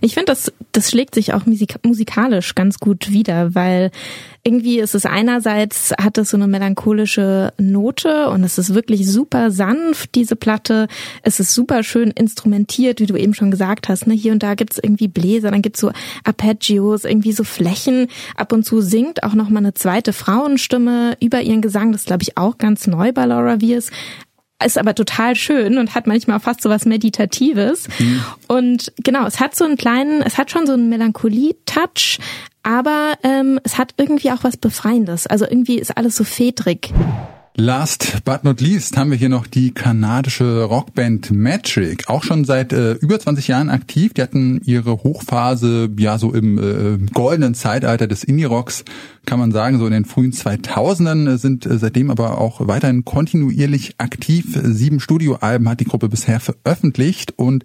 Ich 0.00 0.14
finde, 0.14 0.26
das, 0.26 0.52
das 0.72 0.90
schlägt 0.90 1.14
sich 1.14 1.34
auch 1.34 1.46
musik 1.46 1.76
musikalisch 1.84 2.54
ganz 2.56 2.78
gut 2.80 3.10
wieder, 3.12 3.54
weil 3.54 3.90
irgendwie 4.44 4.78
ist 4.78 4.94
es 4.94 5.06
einerseits, 5.06 5.92
hat 5.92 6.18
es 6.18 6.30
so 6.30 6.36
eine 6.36 6.46
melancholische 6.46 7.54
Note 7.56 8.28
und 8.28 8.44
es 8.44 8.58
ist 8.58 8.74
wirklich 8.74 9.10
super 9.10 9.50
sanft, 9.50 10.14
diese 10.14 10.36
Platte. 10.36 10.86
Es 11.22 11.40
ist 11.40 11.54
super 11.54 11.82
schön 11.82 12.10
instrumentiert, 12.10 13.00
wie 13.00 13.06
du 13.06 13.16
eben 13.16 13.32
schon 13.32 13.50
gesagt 13.50 13.88
hast. 13.88 14.06
Ne? 14.06 14.12
Hier 14.12 14.32
und 14.32 14.42
da 14.42 14.54
gibt's 14.54 14.78
irgendwie 14.78 15.08
Bläser, 15.08 15.50
dann 15.50 15.62
gibt's 15.62 15.80
so 15.80 15.92
Arpeggios, 16.24 17.04
irgendwie 17.04 17.32
so 17.32 17.42
Flächen. 17.42 18.08
Ab 18.36 18.52
und 18.52 18.64
zu 18.64 18.82
singt 18.82 19.22
auch 19.22 19.34
noch 19.34 19.48
mal 19.48 19.60
eine 19.60 19.72
zweite 19.72 20.12
Frauenstimme 20.12 21.16
über 21.20 21.40
ihren 21.40 21.62
Gesang. 21.62 21.92
Das 21.92 22.04
glaube 22.04 22.22
ich 22.22 22.36
auch 22.36 22.58
ganz 22.58 22.86
neu 22.86 23.12
bei 23.12 23.24
Laura 23.24 23.62
Wiers 23.62 23.90
ist 24.64 24.78
aber 24.78 24.94
total 24.94 25.36
schön 25.36 25.78
und 25.78 25.94
hat 25.94 26.06
manchmal 26.06 26.40
fast 26.40 26.62
so 26.62 26.70
was 26.70 26.86
Meditatives. 26.86 27.88
Und 28.48 28.92
genau, 29.02 29.26
es 29.26 29.40
hat 29.40 29.54
so 29.54 29.64
einen 29.64 29.76
kleinen, 29.76 30.22
es 30.22 30.38
hat 30.38 30.50
schon 30.50 30.66
so 30.66 30.72
einen 30.72 30.88
Melancholie-Touch, 30.88 32.18
aber 32.62 33.14
ähm, 33.22 33.60
es 33.64 33.78
hat 33.78 33.94
irgendwie 33.96 34.30
auch 34.32 34.42
was 34.42 34.56
Befreiendes. 34.56 35.26
Also 35.26 35.44
irgendwie 35.44 35.78
ist 35.78 35.96
alles 35.96 36.16
so 36.16 36.24
fedrig. 36.24 36.92
Last 37.56 38.24
but 38.24 38.42
not 38.42 38.60
least 38.60 38.96
haben 38.96 39.12
wir 39.12 39.16
hier 39.16 39.28
noch 39.28 39.46
die 39.46 39.70
kanadische 39.70 40.64
Rockband 40.64 41.30
Metric, 41.30 42.08
auch 42.08 42.24
schon 42.24 42.44
seit 42.44 42.72
äh, 42.72 42.94
über 42.94 43.20
20 43.20 43.46
Jahren 43.46 43.70
aktiv. 43.70 44.12
Die 44.12 44.22
hatten 44.22 44.60
ihre 44.64 45.04
Hochphase 45.04 45.88
ja 45.96 46.18
so 46.18 46.34
im 46.34 46.58
äh, 46.58 46.98
goldenen 47.12 47.54
Zeitalter 47.54 48.08
des 48.08 48.24
Indie-Rocks, 48.24 48.84
kann 49.24 49.38
man 49.38 49.52
sagen, 49.52 49.78
so 49.78 49.86
in 49.86 49.92
den 49.92 50.04
frühen 50.04 50.32
2000ern, 50.32 51.34
äh, 51.34 51.38
sind 51.38 51.64
äh, 51.64 51.78
seitdem 51.78 52.10
aber 52.10 52.38
auch 52.38 52.66
weiterhin 52.66 53.04
kontinuierlich 53.04 53.94
aktiv. 53.98 54.58
Sieben 54.60 54.98
Studioalben 54.98 55.68
hat 55.68 55.78
die 55.78 55.84
Gruppe 55.84 56.08
bisher 56.08 56.40
veröffentlicht 56.40 57.34
und 57.36 57.64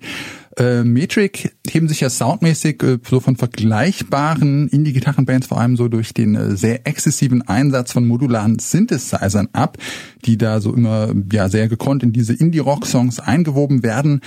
äh, 0.60 0.84
Metric 0.84 1.54
heben 1.68 1.88
sich 1.88 2.02
ja 2.02 2.10
soundmäßig 2.10 2.84
äh, 2.84 2.98
so 3.08 3.20
von 3.20 3.36
vergleichbaren 3.36 4.68
Indie-Gitarrenbands 4.68 5.48
vor 5.48 5.60
allem 5.60 5.76
so 5.76 5.88
durch 5.88 6.14
den 6.14 6.36
äh, 6.36 6.56
sehr 6.56 6.86
exzessiven 6.86 7.42
Einsatz 7.42 7.94
von 7.94 8.06
modularen 8.06 8.60
Synthesizern 8.60 9.50
ab, 9.54 9.78
die 10.26 10.38
da 10.38 10.60
so 10.60 10.74
immer 10.74 11.14
ja 11.32 11.50
sehr 11.50 11.68
gekonnt 11.68 12.04
in 12.04 12.12
diese 12.12 12.34
Indie-Rock-Songs 12.34 13.20
eingewoben 13.20 13.84
werden. 13.84 14.22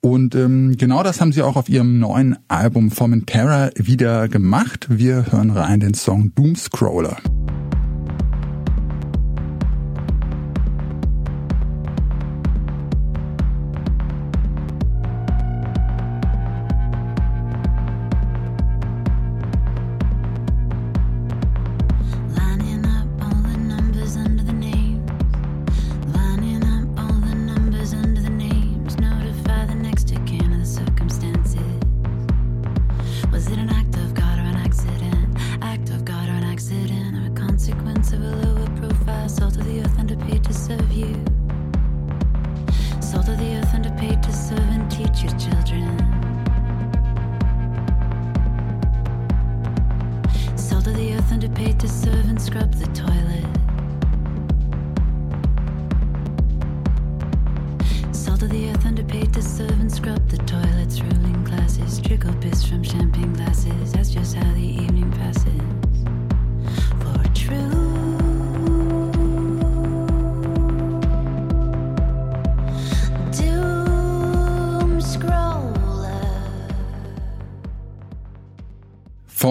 Und 0.00 0.34
ähm, 0.34 0.76
genau 0.76 1.02
das 1.02 1.20
haben 1.20 1.32
sie 1.32 1.42
auch 1.42 1.56
auf 1.56 1.68
ihrem 1.68 1.98
neuen 1.98 2.36
Album 2.46 2.90
Formentera 2.90 3.70
wieder 3.74 4.28
gemacht. 4.28 4.86
Wir 4.90 5.32
hören 5.32 5.50
rein 5.50 5.80
den 5.80 5.94
Song 5.94 6.32
Doomscroller. 6.34 7.16
Lining 7.16 7.67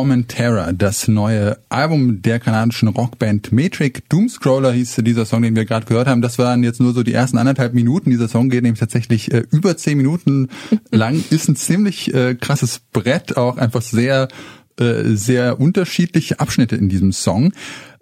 Formentera, 0.07 0.71
das 0.71 1.09
neue 1.09 1.57
Album 1.67 2.21
der 2.21 2.39
kanadischen 2.39 2.87
Rockband 2.87 3.51
Metric. 3.51 4.07
Doomscroller 4.07 4.71
hieß 4.71 5.01
dieser 5.01 5.25
Song, 5.25 5.41
den 5.41 5.53
wir 5.53 5.65
gerade 5.65 5.85
gehört 5.85 6.07
haben. 6.07 6.21
Das 6.21 6.39
waren 6.39 6.63
jetzt 6.63 6.79
nur 6.79 6.93
so 6.93 7.03
die 7.03 7.11
ersten 7.11 7.37
anderthalb 7.37 7.73
Minuten. 7.73 8.09
Dieser 8.09 8.29
Song 8.29 8.49
geht 8.49 8.63
nämlich 8.63 8.79
tatsächlich 8.79 9.33
äh, 9.33 9.43
über 9.51 9.75
zehn 9.75 9.97
Minuten 9.97 10.47
lang. 10.91 11.21
Ist 11.29 11.49
ein 11.49 11.57
ziemlich 11.57 12.13
äh, 12.13 12.35
krasses 12.35 12.79
Brett, 12.93 13.35
auch 13.35 13.57
einfach 13.57 13.81
sehr, 13.81 14.29
äh, 14.79 15.03
sehr 15.07 15.59
unterschiedliche 15.59 16.39
Abschnitte 16.39 16.77
in 16.77 16.87
diesem 16.87 17.11
Song. 17.11 17.51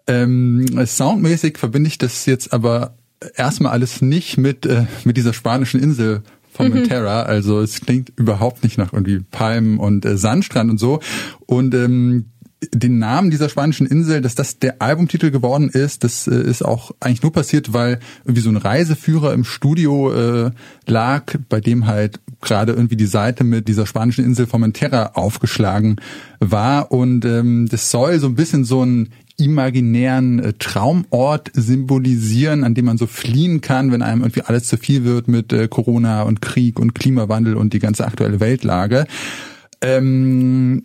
Ähm, 0.06 0.64
soundmäßig 0.86 1.58
verbinde 1.58 1.88
ich 1.88 1.98
das 1.98 2.28
jetzt 2.28 2.54
aber 2.54 2.94
erstmal 3.36 3.72
alles 3.72 4.04
nicht 4.04 4.38
mit, 4.38 4.68
äh, 4.68 4.86
mit 5.06 5.18
dieser 5.18 5.34
spanischen 5.34 5.82
Insel 5.82 6.22
Formentera. 6.56 7.24
Also 7.24 7.60
es 7.60 7.82
klingt 7.82 8.12
überhaupt 8.16 8.64
nicht 8.64 8.78
nach 8.78 8.94
irgendwie 8.94 9.20
Palmen 9.20 9.80
und 9.80 10.06
äh, 10.06 10.18
Sandstrand 10.18 10.72
und 10.72 10.80
so. 10.80 11.00
Und 11.46 11.74
ähm, 11.74 12.26
den 12.74 13.00
Namen 13.00 13.30
dieser 13.32 13.50
spanischen 13.50 13.86
Insel, 13.86 14.22
dass 14.22 14.36
das 14.36 14.60
der 14.60 14.82
Albumtitel 14.82 15.30
geworden 15.30 15.70
ist, 15.70 16.04
das 16.04 16.28
äh, 16.28 16.36
ist 16.36 16.64
auch 16.64 16.92
eigentlich 17.00 17.22
nur 17.22 17.32
passiert, 17.32 17.74
weil 17.74 18.00
irgendwie 18.24 18.42
so 18.42 18.50
ein 18.50 18.58
Reiseführer 18.58 19.34
im 19.34 19.44
Studio 19.44 20.14
äh, 20.14 20.52
lag, 20.88 21.36
bei 21.50 21.60
dem 21.60 21.86
halt 21.86 22.20
gerade 22.42 22.74
irgendwie 22.74 22.96
die 22.96 23.06
Seite 23.06 23.44
mit 23.44 23.68
dieser 23.68 23.86
spanischen 23.86 24.24
Insel 24.24 24.48
Formentera 24.48 25.12
aufgeschlagen 25.14 25.98
war 26.40 26.92
und 26.92 27.26
ähm, 27.26 27.68
das 27.70 27.92
soll 27.92 28.20
so 28.20 28.28
ein 28.28 28.36
bisschen 28.36 28.66
so 28.66 28.84
ein 28.84 29.10
imaginären 29.38 30.40
äh, 30.40 30.54
Traumort 30.54 31.52
symbolisieren, 31.54 32.64
an 32.64 32.74
dem 32.74 32.86
man 32.86 32.98
so 32.98 33.08
fliehen 33.08 33.62
kann, 33.62 33.92
wenn 33.92 34.02
einem 34.02 34.22
irgendwie 34.22 34.42
alles 34.42 34.68
zu 34.68 34.78
viel 34.78 35.04
wird 35.04 35.28
mit 35.28 35.52
äh, 35.54 35.68
Corona 35.68 36.24
und 36.24 36.42
Krieg 36.42 36.80
und 36.80 36.96
Klimawandel 36.96 37.56
und 37.56 37.74
die 37.74 37.80
ganze 37.80 38.06
aktuelle 38.06 38.40
Weltlage. 38.40 39.06
Ähm, 39.82 40.84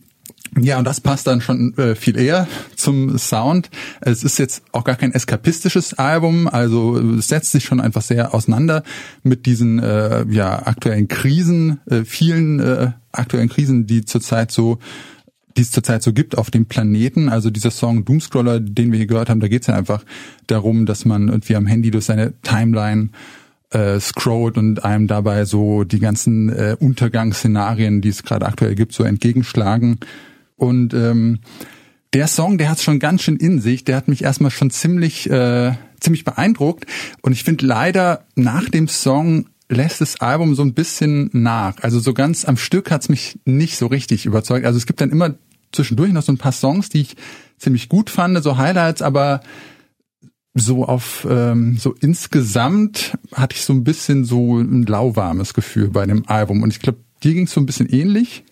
ja, 0.59 0.79
und 0.79 0.85
das 0.85 1.01
passt 1.01 1.29
dann 1.29 1.41
schon 1.41 1.77
äh, 1.79 1.95
viel 1.95 2.19
eher 2.19 2.49
zum 2.75 3.19
Sound. 3.19 3.71
Es 4.01 4.25
ist 4.25 4.39
jetzt 4.39 4.63
auch 4.73 4.83
gar 4.83 4.97
kein 4.97 5.13
eskapistisches 5.13 5.95
Album, 5.95 6.49
also 6.49 6.99
es 6.99 7.29
setzt 7.29 7.53
sich 7.53 7.65
schon 7.65 7.81
einfach 7.81 8.03
sehr 8.03 8.35
auseinander 8.35 8.83
mit 9.23 9.47
diesen 9.47 9.79
äh, 9.79 10.25
ja 10.29 10.67
aktuellen 10.67 11.07
Krisen, 11.07 11.81
äh, 11.87 12.05
vielen 12.05 12.59
äh, 12.59 12.91
aktuellen 13.13 13.49
Krisen, 13.49 13.87
die 13.87 14.05
zurzeit 14.05 14.51
so 14.51 14.79
die 15.61 15.65
es 15.65 15.71
zurzeit 15.71 16.03
so 16.03 16.15
gibt 16.15 16.39
auf 16.39 16.51
dem 16.51 16.65
Planeten. 16.65 17.29
Also 17.29 17.51
dieser 17.51 17.71
Song 17.71 18.07
Doomscroller, 18.07 18.61
den 18.61 18.93
wir 18.93 18.97
hier 18.97 19.07
gehört 19.07 19.29
haben, 19.29 19.41
da 19.41 19.49
geht 19.49 19.61
es 19.61 19.67
ja 19.67 19.75
einfach 19.75 20.07
darum, 20.47 20.87
dass 20.87 21.05
man 21.05 21.29
irgendwie 21.29 21.55
am 21.55 21.67
Handy 21.67 21.91
durch 21.91 22.07
seine 22.07 22.33
Timeline 22.41 23.11
äh, 23.69 24.01
scrollt 24.01 24.57
und 24.57 24.83
einem 24.87 25.07
dabei 25.07 25.45
so 25.45 25.85
die 25.85 26.01
ganzen 26.01 26.49
äh, 26.49 26.77
Untergangsszenarien, 26.81 28.01
die 28.01 28.09
es 28.09 28.23
gerade 28.23 28.47
aktuell 28.47 28.75
gibt, 28.75 28.95
so 28.95 29.05
entgegenschlagen. 29.05 29.99
Und 30.57 30.95
ähm, 30.95 31.41
der 32.15 32.27
Song, 32.27 32.57
der 32.57 32.71
hat 32.71 32.81
schon 32.81 32.99
ganz 32.99 33.21
schön 33.21 33.37
in 33.37 33.61
sich. 33.61 33.85
Der 33.85 33.97
hat 33.97 34.09
mich 34.09 34.25
erstmal 34.25 34.51
schon 34.51 34.71
ziemlich, 34.71 35.29
äh, 35.29 35.73
ziemlich 36.01 36.25
beeindruckt. 36.25 36.87
Und 37.21 37.33
ich 37.33 37.45
finde 37.45 37.67
leider 37.67 38.25
nach 38.35 38.71
dem 38.71 38.89
Song 38.89 39.45
lässt 39.69 40.01
das 40.01 40.23
Album 40.23 40.55
so 40.55 40.63
ein 40.63 40.73
bisschen 40.73 41.29
nach. 41.35 41.75
Also 41.83 42.01
so 42.01 42.15
ganz 42.15 42.47
am 42.47 42.57
Stück 42.57 42.91
hat's 42.91 43.11
mich 43.11 43.39
nicht 43.45 43.77
so 43.77 43.89
richtig 43.89 44.25
überzeugt. 44.25 44.65
Also 44.65 44.79
es 44.79 44.87
gibt 44.87 45.03
dann 45.03 45.11
immer 45.11 45.35
zwischendurch 45.73 46.13
noch 46.13 46.23
so 46.23 46.33
ein 46.33 46.39
paar 46.39 46.53
Songs, 46.53 46.89
die 46.89 47.03
ich 47.03 47.17
ziemlich 47.59 47.89
gut 47.89 48.11
fand, 48.11 48.43
so 48.43 48.57
Highlights, 48.57 49.03
aber 49.03 49.41
so 50.55 50.85
auf 50.85 51.27
ähm, 51.31 51.77
so 51.79 51.95
insgesamt 52.01 53.17
hatte 53.33 53.57
ich 53.57 53.65
so 53.65 53.73
ein 53.73 53.85
bisschen 53.85 54.25
so 54.25 54.59
ein 54.59 54.83
lauwarmes 54.83 55.55
Gefühl 55.55 55.89
bei 55.89 56.07
dem 56.07 56.29
Album. 56.29 56.63
Und 56.63 56.73
ich 56.73 56.81
glaube, 56.81 56.99
dir 57.23 57.35
ging's 57.35 57.53
so 57.53 57.61
ein 57.61 57.67
bisschen 57.67 57.89
ähnlich. 57.89 58.45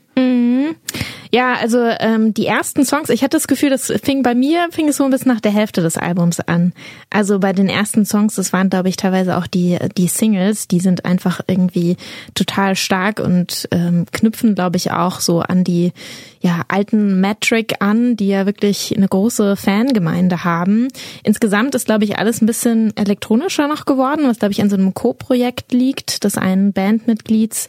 Ja, 1.30 1.54
also 1.54 1.78
ähm, 2.00 2.32
die 2.32 2.46
ersten 2.46 2.84
Songs, 2.84 3.10
ich 3.10 3.22
hatte 3.22 3.36
das 3.36 3.48
Gefühl, 3.48 3.70
das 3.70 3.92
fing 4.02 4.22
bei 4.22 4.34
mir, 4.34 4.68
fing 4.70 4.88
es 4.88 4.96
so 4.96 5.04
ein 5.04 5.10
bisschen 5.10 5.32
nach 5.32 5.40
der 5.40 5.52
Hälfte 5.52 5.82
des 5.82 5.98
Albums 5.98 6.40
an. 6.40 6.72
Also 7.10 7.38
bei 7.38 7.52
den 7.52 7.68
ersten 7.68 8.06
Songs, 8.06 8.34
das 8.36 8.52
waren, 8.52 8.70
glaube 8.70 8.88
ich, 8.88 8.96
teilweise 8.96 9.36
auch 9.36 9.46
die, 9.46 9.78
die 9.96 10.08
Singles, 10.08 10.68
die 10.68 10.80
sind 10.80 11.04
einfach 11.04 11.40
irgendwie 11.46 11.96
total 12.34 12.76
stark 12.76 13.20
und 13.20 13.68
ähm, 13.72 14.06
knüpfen, 14.10 14.54
glaube 14.54 14.78
ich, 14.78 14.90
auch 14.90 15.20
so 15.20 15.40
an 15.40 15.64
die 15.64 15.92
ja, 16.40 16.62
alten 16.68 17.20
Metric 17.20 17.76
an, 17.80 18.16
die 18.16 18.28
ja 18.28 18.46
wirklich 18.46 18.94
eine 18.96 19.08
große 19.08 19.56
Fangemeinde 19.56 20.44
haben. 20.44 20.88
Insgesamt 21.24 21.74
ist, 21.74 21.86
glaube 21.86 22.04
ich, 22.04 22.18
alles 22.18 22.40
ein 22.40 22.46
bisschen 22.46 22.96
elektronischer 22.96 23.68
noch 23.68 23.84
geworden, 23.84 24.22
was, 24.24 24.38
glaube 24.38 24.52
ich, 24.52 24.62
an 24.62 24.70
so 24.70 24.76
einem 24.76 24.94
Co-Projekt 24.94 25.72
liegt, 25.72 26.24
des 26.24 26.38
einen 26.38 26.72
Bandmitglieds. 26.72 27.66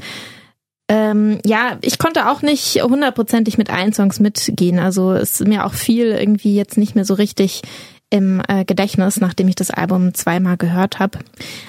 Ähm, 0.89 1.38
ja, 1.46 1.77
ich 1.81 2.00
konnte 2.00 2.27
auch 2.29 2.41
nicht 2.41 2.81
hundertprozentig 2.81 3.60
mit 3.60 3.69
allen 3.69 3.93
Songs 3.93 4.19
mitgehen. 4.19 4.79
Also 4.79 5.13
ist 5.13 5.48
mir 5.48 5.65
auch 5.65 5.74
viel 5.74 6.08
irgendwie 6.08 6.55
jetzt 6.55 6.77
nicht 6.77 6.96
mehr 6.96 7.05
so 7.05 7.13
richtig 7.13 7.62
im 8.10 8.41
äh, 8.48 8.65
Gedächtnis, 8.65 9.22
nachdem 9.22 9.48
ich 9.48 9.55
das 9.55 9.69
Album 9.69 10.15
zweimal 10.15 10.58
gehört 10.58 10.98
habe. 10.98 11.19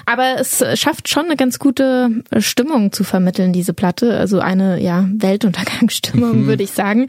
Aber 0.07 0.39
es 0.39 0.63
schafft 0.73 1.07
schon 1.07 1.25
eine 1.25 1.35
ganz 1.35 1.59
gute 1.59 2.09
Stimmung 2.39 2.91
zu 2.91 3.03
vermitteln, 3.03 3.53
diese 3.53 3.73
Platte. 3.73 4.17
Also 4.17 4.39
eine 4.39 4.81
ja 4.81 5.07
Weltuntergangsstimmung, 5.13 6.41
mhm. 6.41 6.47
würde 6.47 6.63
ich 6.63 6.71
sagen. 6.71 7.07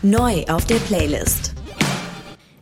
Neu 0.00 0.44
auf 0.48 0.64
der 0.64 0.76
Playlist. 0.76 1.52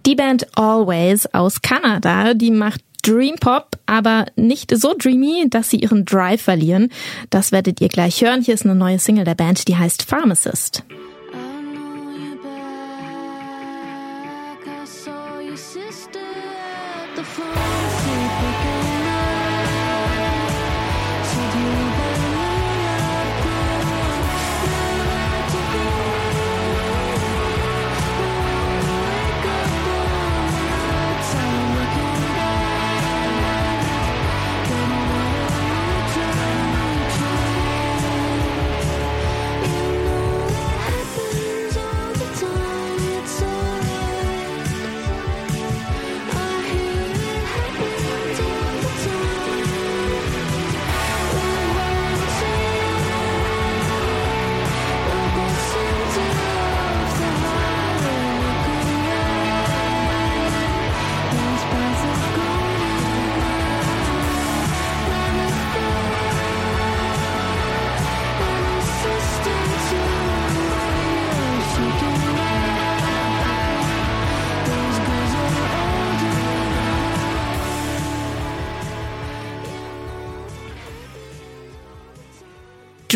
Die 0.04 0.16
Band 0.16 0.46
Always 0.56 1.26
aus 1.32 1.62
Kanada, 1.62 2.34
die 2.34 2.50
macht 2.50 2.80
Dream 3.02 3.36
Pop, 3.36 3.75
aber 3.86 4.26
nicht 4.36 4.76
so 4.76 4.94
dreamy, 4.96 5.46
dass 5.48 5.70
sie 5.70 5.78
ihren 5.78 6.04
Drive 6.04 6.42
verlieren. 6.42 6.90
Das 7.30 7.52
werdet 7.52 7.80
ihr 7.80 7.88
gleich 7.88 8.22
hören. 8.22 8.42
Hier 8.42 8.54
ist 8.54 8.64
eine 8.64 8.74
neue 8.74 8.98
Single 8.98 9.24
der 9.24 9.34
Band, 9.34 9.68
die 9.68 9.76
heißt 9.76 10.02
Pharmacist. 10.02 10.84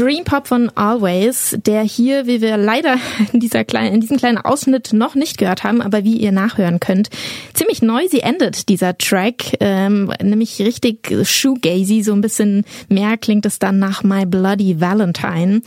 Dream 0.01 0.25
Pop 0.25 0.49
von 0.49 0.71
Always, 0.77 1.59
der 1.67 1.83
hier, 1.83 2.27
wie 2.27 2.41
wir 2.41 2.57
leider 2.57 2.97
in, 3.35 3.41
dieser 3.41 3.65
kleinen, 3.65 3.93
in 3.93 4.01
diesem 4.01 4.17
kleinen 4.17 4.39
Ausschnitt 4.39 4.95
noch 4.95 5.15
nicht 5.15 5.37
gehört 5.37 5.63
haben, 5.63 5.83
aber 5.83 6.05
wie 6.05 6.17
ihr 6.17 6.33
nachhören 6.33 6.81
könnt, 6.81 7.11
ziemlich 7.53 7.83
neu 7.83 8.09
sie 8.09 8.21
endet, 8.21 8.71
dieser 8.71 8.97
Track, 8.97 9.59
ähm, 9.61 10.11
nämlich 10.23 10.59
richtig 10.61 11.15
shoegazy, 11.25 12.03
so 12.03 12.15
ein 12.15 12.23
bisschen 12.23 12.65
mehr 12.89 13.19
klingt 13.19 13.45
es 13.45 13.59
dann 13.59 13.79
nach 13.79 14.03
My 14.03 14.25
Bloody 14.25 14.81
Valentine. 14.81 15.61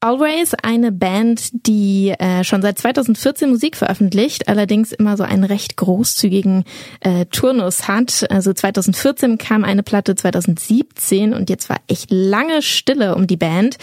Always 0.00 0.52
eine 0.62 0.92
Band, 0.92 1.66
die 1.66 2.10
äh, 2.18 2.44
schon 2.44 2.60
seit 2.60 2.78
2014 2.78 3.48
Musik 3.48 3.76
veröffentlicht, 3.76 4.46
allerdings 4.46 4.92
immer 4.92 5.16
so 5.16 5.24
einen 5.24 5.44
recht 5.44 5.76
großzügigen 5.76 6.64
äh, 7.00 7.24
Turnus 7.26 7.88
hat. 7.88 8.26
Also 8.30 8.52
2014 8.52 9.38
kam 9.38 9.64
eine 9.64 9.82
Platte, 9.82 10.14
2017 10.14 11.32
und 11.32 11.48
jetzt 11.48 11.70
war 11.70 11.78
echt 11.88 12.10
lange 12.10 12.60
Stille 12.60 13.14
um 13.14 13.26
die 13.26 13.38
Band. 13.38 13.78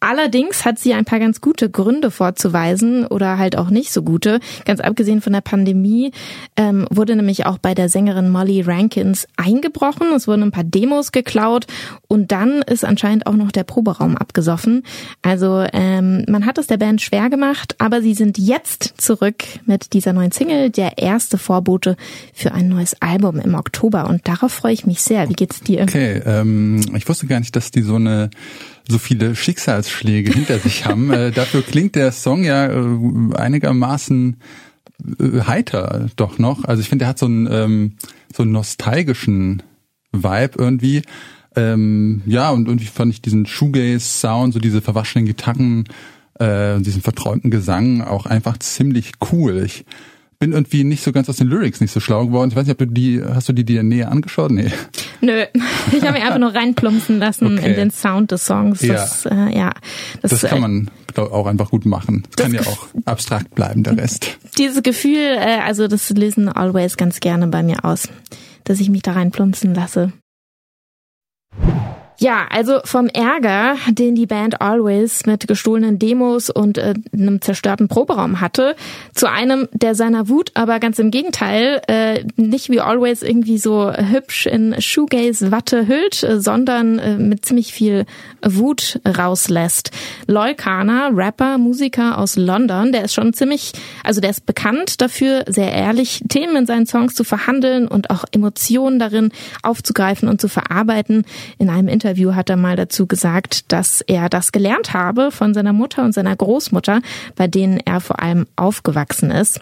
Allerdings 0.00 0.64
hat 0.64 0.78
sie 0.78 0.94
ein 0.94 1.04
paar 1.04 1.18
ganz 1.18 1.40
gute 1.40 1.68
Gründe 1.70 2.10
vorzuweisen 2.10 3.06
oder 3.06 3.38
halt 3.38 3.56
auch 3.56 3.70
nicht 3.70 3.92
so 3.92 4.02
gute. 4.02 4.38
Ganz 4.64 4.80
abgesehen 4.80 5.20
von 5.20 5.32
der 5.32 5.40
Pandemie 5.40 6.12
ähm, 6.56 6.86
wurde 6.90 7.16
nämlich 7.16 7.46
auch 7.46 7.58
bei 7.58 7.74
der 7.74 7.88
Sängerin 7.88 8.30
Molly 8.30 8.60
Rankins 8.60 9.26
eingebrochen. 9.36 10.08
Es 10.14 10.28
wurden 10.28 10.44
ein 10.44 10.50
paar 10.52 10.64
Demos 10.64 11.10
geklaut 11.10 11.66
und 12.06 12.30
dann 12.30 12.62
ist 12.62 12.84
anscheinend 12.84 13.26
auch 13.26 13.34
noch 13.34 13.50
der 13.50 13.64
Proberaum 13.64 14.16
abgesoffen. 14.16 14.84
Also 15.22 15.64
ähm, 15.72 16.24
man 16.28 16.46
hat 16.46 16.58
es 16.58 16.68
der 16.68 16.76
Band 16.76 17.02
schwer 17.02 17.28
gemacht, 17.28 17.74
aber 17.78 18.00
sie 18.00 18.14
sind 18.14 18.38
jetzt 18.38 18.94
zurück 18.98 19.42
mit 19.66 19.92
dieser 19.94 20.12
neuen 20.12 20.30
Single, 20.30 20.70
der 20.70 20.98
erste 20.98 21.38
Vorbote 21.38 21.96
für 22.32 22.52
ein 22.52 22.68
neues 22.68 23.00
Album 23.00 23.40
im 23.40 23.54
Oktober. 23.54 24.08
Und 24.08 24.28
darauf 24.28 24.52
freue 24.52 24.72
ich 24.72 24.86
mich 24.86 25.00
sehr. 25.00 25.28
Wie 25.28 25.34
geht's 25.34 25.60
dir? 25.60 25.82
Okay, 25.82 26.22
ähm, 26.24 26.80
ich 26.94 27.08
wusste 27.08 27.26
gar 27.26 27.40
nicht, 27.40 27.56
dass 27.56 27.72
die 27.72 27.82
so 27.82 27.96
eine 27.96 28.30
so 28.88 28.98
viele 28.98 29.36
Schicksalsschläge 29.36 30.32
hinter 30.32 30.58
sich 30.58 30.86
haben. 30.86 31.12
Äh, 31.12 31.30
dafür 31.30 31.62
klingt 31.62 31.94
der 31.94 32.10
Song 32.12 32.42
ja 32.44 32.66
äh, 32.66 33.34
einigermaßen 33.34 34.36
äh, 35.20 35.40
heiter 35.42 36.08
doch 36.16 36.38
noch. 36.38 36.64
Also 36.64 36.80
ich 36.80 36.88
finde, 36.88 37.04
der 37.04 37.08
hat 37.08 37.18
so 37.18 37.26
einen 37.26 37.48
ähm, 37.50 37.92
so 38.34 38.42
einen 38.42 38.52
nostalgischen 38.52 39.62
Vibe 40.12 40.52
irgendwie. 40.56 41.02
Ähm, 41.56 42.22
ja, 42.26 42.50
und 42.50 42.68
irgendwie 42.68 42.86
fand 42.86 43.12
ich 43.12 43.22
diesen 43.22 43.46
Shoegaze-Sound, 43.46 44.54
so 44.54 44.60
diese 44.60 44.80
verwaschenen 44.80 45.26
Gitarren, 45.26 45.84
äh, 46.38 46.78
diesen 46.80 47.02
verträumten 47.02 47.50
Gesang 47.50 48.02
auch 48.02 48.26
einfach 48.26 48.58
ziemlich 48.58 49.12
cool. 49.32 49.62
Ich 49.64 49.84
bin 50.40 50.52
irgendwie 50.52 50.84
nicht 50.84 51.02
so 51.02 51.10
ganz 51.12 51.28
aus 51.28 51.36
den 51.36 51.48
Lyrics 51.48 51.80
nicht 51.80 51.90
so 51.92 51.98
schlau 52.00 52.26
geworden. 52.26 52.50
Ich 52.50 52.56
weiß 52.56 52.64
nicht, 52.66 52.72
ob 52.72 52.78
du 52.78 52.86
die, 52.86 53.20
hast 53.22 53.48
du 53.48 53.52
die 53.52 53.64
dir 53.64 53.82
näher 53.82 54.10
angeschaut? 54.12 54.52
Nee. 54.52 54.70
Nö, 55.20 55.44
ich 55.92 56.02
habe 56.02 56.12
mich 56.12 56.22
einfach 56.22 56.38
nur 56.38 56.54
reinplumpsen 56.54 57.18
lassen 57.18 57.58
Okay. 57.58 57.70
in 57.70 57.74
den 57.74 57.90
Sound 57.90 58.30
des 58.30 58.46
Songs. 58.46 58.80
Das, 58.80 59.26
äh, 59.26 59.34
ja, 59.56 59.72
das, 60.22 60.30
Das 60.30 60.42
kann 60.42 60.58
äh, 60.58 60.60
man 60.60 60.90
glaub, 61.12 61.32
auch 61.32 61.46
einfach 61.46 61.70
gut 61.70 61.86
machen. 61.86 62.22
Das, 62.36 62.44
kann 62.44 62.52
ja 62.54 62.58
Das- 62.60 62.68
auch 62.68 62.86
abstrakt 63.04 63.54
bleiben, 63.56 63.82
der 63.82 63.96
Rest. 63.98 64.38
dieses 64.58 64.82
Gefühl, 64.84 65.16
äh, 65.38 65.58
also 65.64 65.88
das 65.88 66.08
lösen 66.10 66.48
Always 66.48 66.96
ganz 66.96 67.18
gerne 67.18 67.48
bei 67.48 67.64
mir 67.64 67.84
aus, 67.84 68.08
dass 68.62 68.78
ich 68.78 68.90
mich 68.90 69.02
da 69.02 69.12
reinplumpsen 69.12 69.74
lasse. 69.74 70.12
Ja, 72.20 72.48
also 72.50 72.80
vom 72.84 73.06
Ärger, 73.06 73.76
den 73.88 74.16
die 74.16 74.26
Band 74.26 74.60
Always 74.60 75.24
mit 75.26 75.46
gestohlenen 75.46 76.00
Demos 76.00 76.50
und 76.50 76.76
äh, 76.76 76.94
einem 77.12 77.40
zerstörten 77.40 77.86
Proberaum 77.86 78.40
hatte, 78.40 78.74
zu 79.14 79.30
einem, 79.30 79.68
der 79.72 79.94
seiner 79.94 80.28
Wut 80.28 80.50
aber 80.54 80.80
ganz 80.80 80.98
im 80.98 81.12
Gegenteil 81.12 81.80
äh, 81.86 82.24
nicht 82.34 82.70
wie 82.70 82.80
Always 82.80 83.22
irgendwie 83.22 83.58
so 83.58 83.92
hübsch 83.92 84.46
in 84.46 84.74
Shoegaze-Watte 84.80 85.86
hüllt, 85.86 86.24
äh, 86.24 86.40
sondern 86.40 86.98
äh, 86.98 87.16
mit 87.18 87.46
ziemlich 87.46 87.72
viel 87.72 88.04
Wut 88.42 88.98
rauslässt. 89.06 89.92
Loy 90.26 90.56
Kana, 90.56 91.10
Rapper, 91.14 91.56
Musiker 91.56 92.18
aus 92.18 92.34
London, 92.34 92.90
der 92.90 93.04
ist 93.04 93.14
schon 93.14 93.32
ziemlich, 93.32 93.70
also 94.02 94.20
der 94.20 94.30
ist 94.30 94.44
bekannt 94.44 95.00
dafür, 95.00 95.44
sehr 95.46 95.72
ehrlich 95.72 96.24
Themen 96.28 96.56
in 96.56 96.66
seinen 96.66 96.86
Songs 96.86 97.14
zu 97.14 97.22
verhandeln 97.22 97.86
und 97.86 98.10
auch 98.10 98.24
Emotionen 98.32 98.98
darin 98.98 99.30
aufzugreifen 99.62 100.28
und 100.28 100.40
zu 100.40 100.48
verarbeiten. 100.48 101.24
In 101.58 101.70
einem 101.70 101.86
Interview 101.86 102.07
hat 102.16 102.50
er 102.50 102.56
mal 102.56 102.76
dazu 102.76 103.06
gesagt, 103.06 103.72
dass 103.72 104.00
er 104.02 104.28
das 104.28 104.52
gelernt 104.52 104.94
habe 104.94 105.30
von 105.30 105.54
seiner 105.54 105.72
Mutter 105.72 106.04
und 106.04 106.12
seiner 106.12 106.34
Großmutter, 106.34 107.00
bei 107.36 107.46
denen 107.46 107.80
er 107.84 108.00
vor 108.00 108.20
allem 108.20 108.46
aufgewachsen 108.56 109.30
ist. 109.30 109.60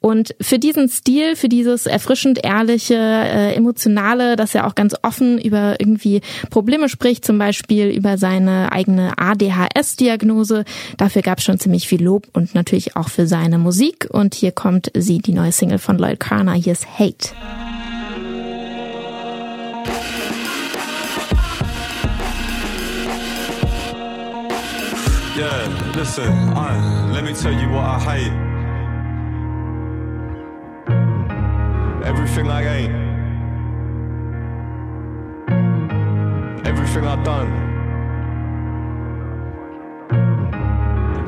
Und 0.00 0.34
für 0.38 0.58
diesen 0.58 0.90
Stil, 0.90 1.34
für 1.34 1.48
dieses 1.48 1.86
erfrischend 1.86 2.44
ehrliche, 2.44 2.94
äh, 2.94 3.54
emotionale, 3.54 4.36
dass 4.36 4.54
er 4.54 4.66
auch 4.66 4.74
ganz 4.74 4.94
offen 5.02 5.40
über 5.40 5.80
irgendwie 5.80 6.20
Probleme 6.50 6.90
spricht, 6.90 7.24
zum 7.24 7.38
Beispiel 7.38 7.88
über 7.88 8.18
seine 8.18 8.70
eigene 8.70 9.16
ADHS-Diagnose, 9.16 10.64
dafür 10.98 11.22
gab 11.22 11.38
es 11.38 11.44
schon 11.44 11.58
ziemlich 11.58 11.88
viel 11.88 12.04
Lob 12.04 12.26
und 12.34 12.54
natürlich 12.54 12.96
auch 12.96 13.08
für 13.08 13.26
seine 13.26 13.56
Musik. 13.56 14.06
Und 14.10 14.34
hier 14.34 14.52
kommt 14.52 14.90
sie, 14.94 15.20
die 15.20 15.32
neue 15.32 15.52
Single 15.52 15.78
von 15.78 15.96
Lloyd 15.96 16.20
Carner, 16.20 16.52
hier 16.52 16.72
ist 16.74 16.86
Hate. 16.98 17.30
Yeah, 25.36 25.92
listen, 25.96 26.54
let 27.12 27.24
me 27.24 27.34
tell 27.34 27.52
you 27.52 27.68
what 27.68 27.82
I 27.84 27.98
hate. 27.98 28.32
Everything 32.06 32.48
I 32.48 32.62
ain't. 32.62 32.94
Everything 36.64 37.04
I 37.04 37.20
done. 37.24 37.50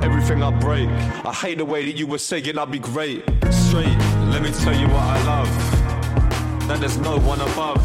Everything 0.05 0.41
I 0.41 0.51
break. 0.61 0.89
I 1.27 1.33
hate 1.33 1.59
the 1.59 1.65
way 1.65 1.85
that 1.87 1.97
you 1.99 2.07
were 2.07 2.19
saying 2.19 2.57
I'll 2.57 2.67
be 2.67 2.79
great. 2.79 3.25
Straight, 3.51 3.99
let 4.31 4.41
me 4.41 4.53
tell 4.53 4.79
you 4.79 4.87
what 4.87 5.03
I 5.03 5.25
love. 5.25 5.49
That 6.69 6.79
there's 6.79 6.99
no 6.99 7.19
one 7.19 7.41
above. 7.41 7.85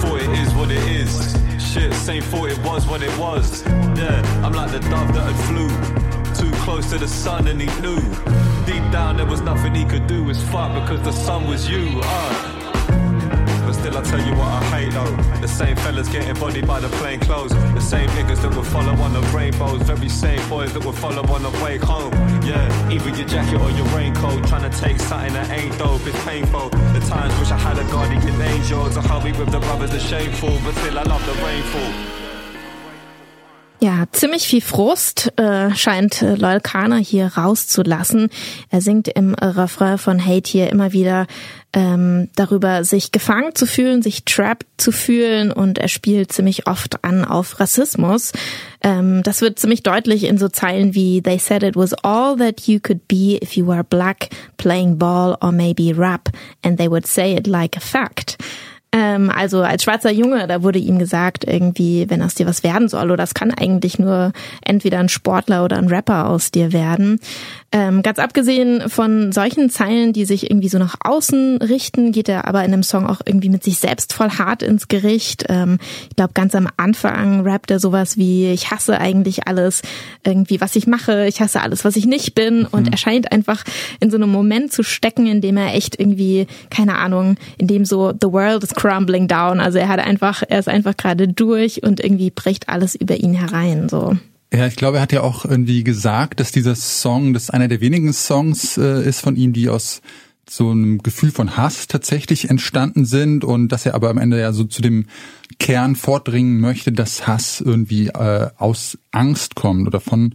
Thought 0.00 0.20
it 0.20 0.30
is 0.40 0.52
what 0.54 0.72
it 0.72 0.82
is. 0.90 1.45
Shit, 1.76 1.92
same 1.92 2.22
thought 2.22 2.48
it 2.48 2.58
was 2.64 2.86
what 2.86 3.02
it 3.02 3.18
was. 3.18 3.62
Yeah, 3.66 4.42
I'm 4.42 4.54
like 4.54 4.70
the 4.70 4.80
dove 4.80 5.12
that 5.12 5.30
had 5.30 5.36
flew 5.44 5.68
too 6.32 6.50
close 6.62 6.88
to 6.88 6.96
the 6.96 7.06
sun 7.06 7.48
and 7.48 7.60
he 7.60 7.66
knew. 7.82 8.00
Deep 8.64 8.90
down 8.90 9.18
there 9.18 9.26
was 9.26 9.42
nothing 9.42 9.74
he 9.74 9.84
could 9.84 10.06
do. 10.06 10.30
It's 10.30 10.42
fuck 10.44 10.72
because 10.72 11.02
the 11.02 11.12
sun 11.12 11.46
was 11.46 11.68
you. 11.68 12.00
Uh. 12.02 12.45
Still, 13.86 13.98
I 13.98 14.02
tell 14.02 14.26
you 14.26 14.32
what 14.32 14.48
I 14.48 14.64
hate 14.74 14.92
though. 14.92 15.40
The 15.40 15.46
same 15.46 15.76
fellas 15.76 16.08
getting 16.08 16.34
bodied 16.40 16.66
by 16.66 16.80
the 16.80 16.88
plain 16.98 17.20
clothes. 17.20 17.52
The 17.52 17.80
same 17.80 18.08
niggas 18.18 18.42
that 18.42 18.56
would 18.56 18.66
follow 18.66 18.94
on 18.94 19.12
the 19.12 19.20
rainbows. 19.30 19.80
Very 19.82 20.08
same 20.08 20.42
boys 20.48 20.72
that 20.72 20.84
would 20.84 20.96
follow 20.96 21.22
on 21.32 21.44
the 21.44 21.50
way 21.62 21.78
home. 21.78 22.12
Yeah, 22.42 22.90
either 22.90 23.10
your 23.10 23.28
jacket 23.28 23.60
or 23.60 23.70
your 23.70 23.86
raincoat. 23.94 24.44
Trying 24.48 24.68
to 24.68 24.76
take 24.76 24.98
something 24.98 25.34
that 25.34 25.50
ain't 25.50 25.78
dope. 25.78 26.04
It's 26.04 26.24
painful. 26.24 26.70
The 26.70 27.04
times 27.06 27.38
wish 27.38 27.52
I 27.52 27.58
had 27.58 27.78
a 27.78 27.84
guardian 27.84 28.42
angel 28.42 28.90
to 28.90 29.00
help 29.02 29.22
with 29.22 29.52
the 29.52 29.60
brothers 29.60 29.94
are 29.94 30.00
shameful. 30.00 30.58
But 30.64 30.74
still, 30.74 30.98
I 30.98 31.04
love 31.04 31.24
the 31.24 31.34
rainfall. 31.44 32.15
Ja, 33.86 34.06
ziemlich 34.10 34.48
viel 34.48 34.62
Frust 34.62 35.32
äh, 35.38 35.72
scheint 35.76 36.20
äh, 36.20 36.34
Loyal 36.34 36.60
Kana 36.60 36.96
hier 36.96 37.28
rauszulassen. 37.36 38.30
Er 38.68 38.80
singt 38.80 39.06
im 39.06 39.32
Refrain 39.34 39.96
von 39.96 40.26
Hate 40.26 40.50
hier 40.50 40.70
immer 40.70 40.92
wieder 40.92 41.28
ähm, 41.72 42.28
darüber, 42.34 42.82
sich 42.82 43.12
gefangen 43.12 43.54
zu 43.54 43.64
fühlen, 43.64 44.02
sich 44.02 44.24
trapped 44.24 44.66
zu 44.76 44.90
fühlen 44.90 45.52
und 45.52 45.78
er 45.78 45.86
spielt 45.86 46.32
ziemlich 46.32 46.66
oft 46.66 47.04
an 47.04 47.24
auf 47.24 47.60
Rassismus. 47.60 48.32
Ähm, 48.82 49.22
das 49.22 49.40
wird 49.40 49.60
ziemlich 49.60 49.84
deutlich 49.84 50.24
in 50.24 50.36
so 50.36 50.48
Zeilen 50.48 50.96
wie 50.96 51.22
They 51.22 51.38
said 51.38 51.62
it 51.62 51.76
was 51.76 51.94
all 52.02 52.36
that 52.38 52.62
you 52.62 52.80
could 52.80 53.06
be 53.06 53.38
if 53.40 53.56
you 53.56 53.68
were 53.68 53.84
black, 53.84 54.30
playing 54.56 54.98
ball 54.98 55.36
or 55.40 55.52
maybe 55.52 55.92
rap, 55.96 56.30
and 56.64 56.76
they 56.76 56.90
would 56.90 57.06
say 57.06 57.36
it 57.36 57.46
like 57.46 57.76
a 57.76 57.80
fact. 57.80 58.36
Ähm, 58.92 59.30
also 59.30 59.62
als 59.62 59.82
schwarzer 59.82 60.10
Junge, 60.10 60.46
da 60.46 60.62
wurde 60.62 60.78
ihm 60.78 60.98
gesagt, 60.98 61.44
irgendwie, 61.44 62.08
wenn 62.08 62.22
aus 62.22 62.34
dir 62.34 62.46
was 62.46 62.62
werden 62.62 62.88
soll, 62.88 63.06
oder 63.06 63.16
das 63.16 63.34
kann 63.34 63.52
eigentlich 63.52 63.98
nur 63.98 64.32
entweder 64.64 64.98
ein 65.00 65.08
Sportler 65.08 65.64
oder 65.64 65.76
ein 65.76 65.88
Rapper 65.88 66.28
aus 66.28 66.50
dir 66.50 66.72
werden. 66.72 67.20
Ähm, 67.72 68.02
ganz 68.02 68.20
abgesehen 68.20 68.88
von 68.88 69.32
solchen 69.32 69.70
Zeilen, 69.70 70.12
die 70.12 70.24
sich 70.24 70.50
irgendwie 70.50 70.68
so 70.68 70.78
nach 70.78 70.94
außen 71.00 71.58
richten, 71.58 72.12
geht 72.12 72.28
er 72.28 72.46
aber 72.46 72.64
in 72.64 72.70
dem 72.70 72.84
Song 72.84 73.06
auch 73.06 73.20
irgendwie 73.24 73.48
mit 73.48 73.64
sich 73.64 73.78
selbst 73.78 74.12
voll 74.12 74.30
hart 74.30 74.62
ins 74.62 74.86
Gericht. 74.86 75.46
Ähm, 75.48 75.78
ich 76.08 76.14
glaube, 76.14 76.32
ganz 76.32 76.54
am 76.54 76.68
Anfang 76.76 77.40
rappt 77.40 77.72
er 77.72 77.80
sowas 77.80 78.16
wie, 78.16 78.52
ich 78.52 78.70
hasse 78.70 79.00
eigentlich 79.00 79.48
alles, 79.48 79.82
irgendwie, 80.24 80.60
was 80.60 80.76
ich 80.76 80.86
mache, 80.86 81.26
ich 81.26 81.40
hasse 81.40 81.60
alles, 81.60 81.84
was 81.84 81.96
ich 81.96 82.06
nicht 82.06 82.36
bin. 82.36 82.66
Und 82.66 82.92
er 82.92 82.98
scheint 82.98 83.32
einfach 83.32 83.64
in 83.98 84.12
so 84.12 84.16
einem 84.16 84.30
Moment 84.30 84.72
zu 84.72 84.84
stecken, 84.84 85.26
in 85.26 85.40
dem 85.40 85.56
er 85.56 85.74
echt 85.74 85.98
irgendwie, 85.98 86.46
keine 86.70 86.94
Ahnung, 86.96 87.36
in 87.58 87.66
dem 87.66 87.84
so 87.84 88.12
the 88.12 88.30
world 88.30 88.62
is 88.62 88.74
crumbling 88.74 89.26
down. 89.26 89.58
Also 89.58 89.78
er 89.78 89.88
hat 89.88 89.98
einfach, 89.98 90.44
er 90.48 90.60
ist 90.60 90.68
einfach 90.68 90.96
gerade 90.96 91.26
durch 91.26 91.82
und 91.82 91.98
irgendwie 91.98 92.30
bricht 92.30 92.68
alles 92.68 92.94
über 92.94 93.16
ihn 93.16 93.34
herein. 93.34 93.88
So. 93.88 94.16
Ja, 94.56 94.66
ich 94.66 94.76
glaube, 94.76 94.96
er 94.98 95.02
hat 95.02 95.12
ja 95.12 95.20
auch 95.22 95.44
irgendwie 95.44 95.84
gesagt, 95.84 96.40
dass 96.40 96.50
dieser 96.50 96.74
Song, 96.74 97.34
das 97.34 97.50
einer 97.50 97.68
der 97.68 97.80
wenigen 97.80 98.12
Songs 98.12 98.78
äh, 98.78 99.06
ist 99.06 99.20
von 99.20 99.36
ihm, 99.36 99.52
die 99.52 99.68
aus 99.68 100.00
so 100.48 100.70
einem 100.70 101.02
Gefühl 101.02 101.30
von 101.30 101.56
Hass 101.56 101.88
tatsächlich 101.88 102.48
entstanden 102.48 103.04
sind 103.04 103.44
und 103.44 103.68
dass 103.68 103.84
er 103.84 103.94
aber 103.94 104.10
am 104.10 104.18
Ende 104.18 104.38
ja 104.40 104.52
so 104.52 104.64
zu 104.64 104.80
dem 104.80 105.06
Kern 105.58 105.96
vordringen 105.96 106.60
möchte, 106.60 106.92
dass 106.92 107.26
Hass 107.26 107.60
irgendwie 107.60 108.08
äh, 108.08 108.48
aus 108.56 108.96
Angst 109.10 109.56
kommt 109.56 109.86
oder 109.88 110.00
von 110.00 110.34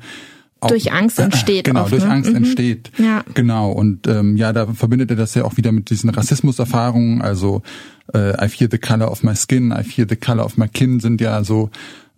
Durch 0.67 0.91
Angst 0.91 1.17
entsteht 1.17 1.63
Genau, 1.63 1.83
oft, 1.83 1.93
durch 1.93 2.03
ne? 2.03 2.11
Angst 2.11 2.29
Mhm. 2.29 2.35
entsteht. 2.35 2.91
Ja. 2.97 3.23
Genau. 3.33 3.71
Und 3.71 4.05
ähm, 4.07 4.35
ja, 4.37 4.51
da 4.53 4.67
verbindet 4.73 5.09
er 5.11 5.15
das 5.15 5.33
ja 5.33 5.45
auch 5.45 5.57
wieder 5.57 5.71
mit 5.71 5.89
diesen 5.89 6.09
Rassismuserfahrungen. 6.09 7.21
Also 7.21 7.61
äh, 8.13 8.33
I 8.45 8.49
fear 8.49 8.69
the 8.69 8.77
color 8.77 9.09
of 9.09 9.23
my 9.23 9.35
skin, 9.35 9.71
I 9.71 9.83
fear 9.83 10.05
the 10.07 10.17
color 10.17 10.45
of 10.45 10.57
my 10.57 10.67
kin 10.67 10.99
sind 10.99 11.21
ja 11.21 11.43
so 11.43 11.69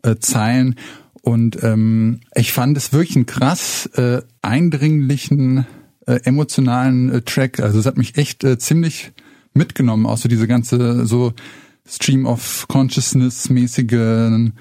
äh, 0.02 0.16
Zeilen. 0.20 0.76
Und 1.24 1.64
ähm, 1.64 2.20
ich 2.36 2.52
fand 2.52 2.76
es 2.76 2.92
wirklich 2.92 3.16
einen 3.16 3.26
krass 3.26 3.86
äh, 3.96 4.22
eindringlichen, 4.42 5.66
äh, 6.06 6.20
emotionalen 6.26 7.10
äh, 7.10 7.22
Track. 7.22 7.62
Also 7.62 7.80
es 7.80 7.86
hat 7.86 7.98
mich 7.98 8.18
echt 8.18 8.44
äh, 8.44 8.58
ziemlich 8.58 9.14
mitgenommen, 9.54 10.14
so 10.18 10.28
diese 10.28 10.48
ganze 10.48 11.06
so 11.06 11.32
Stream 11.88 12.26
of 12.26 12.68
Consciousness 12.68 13.50
mäßige 13.50 14.52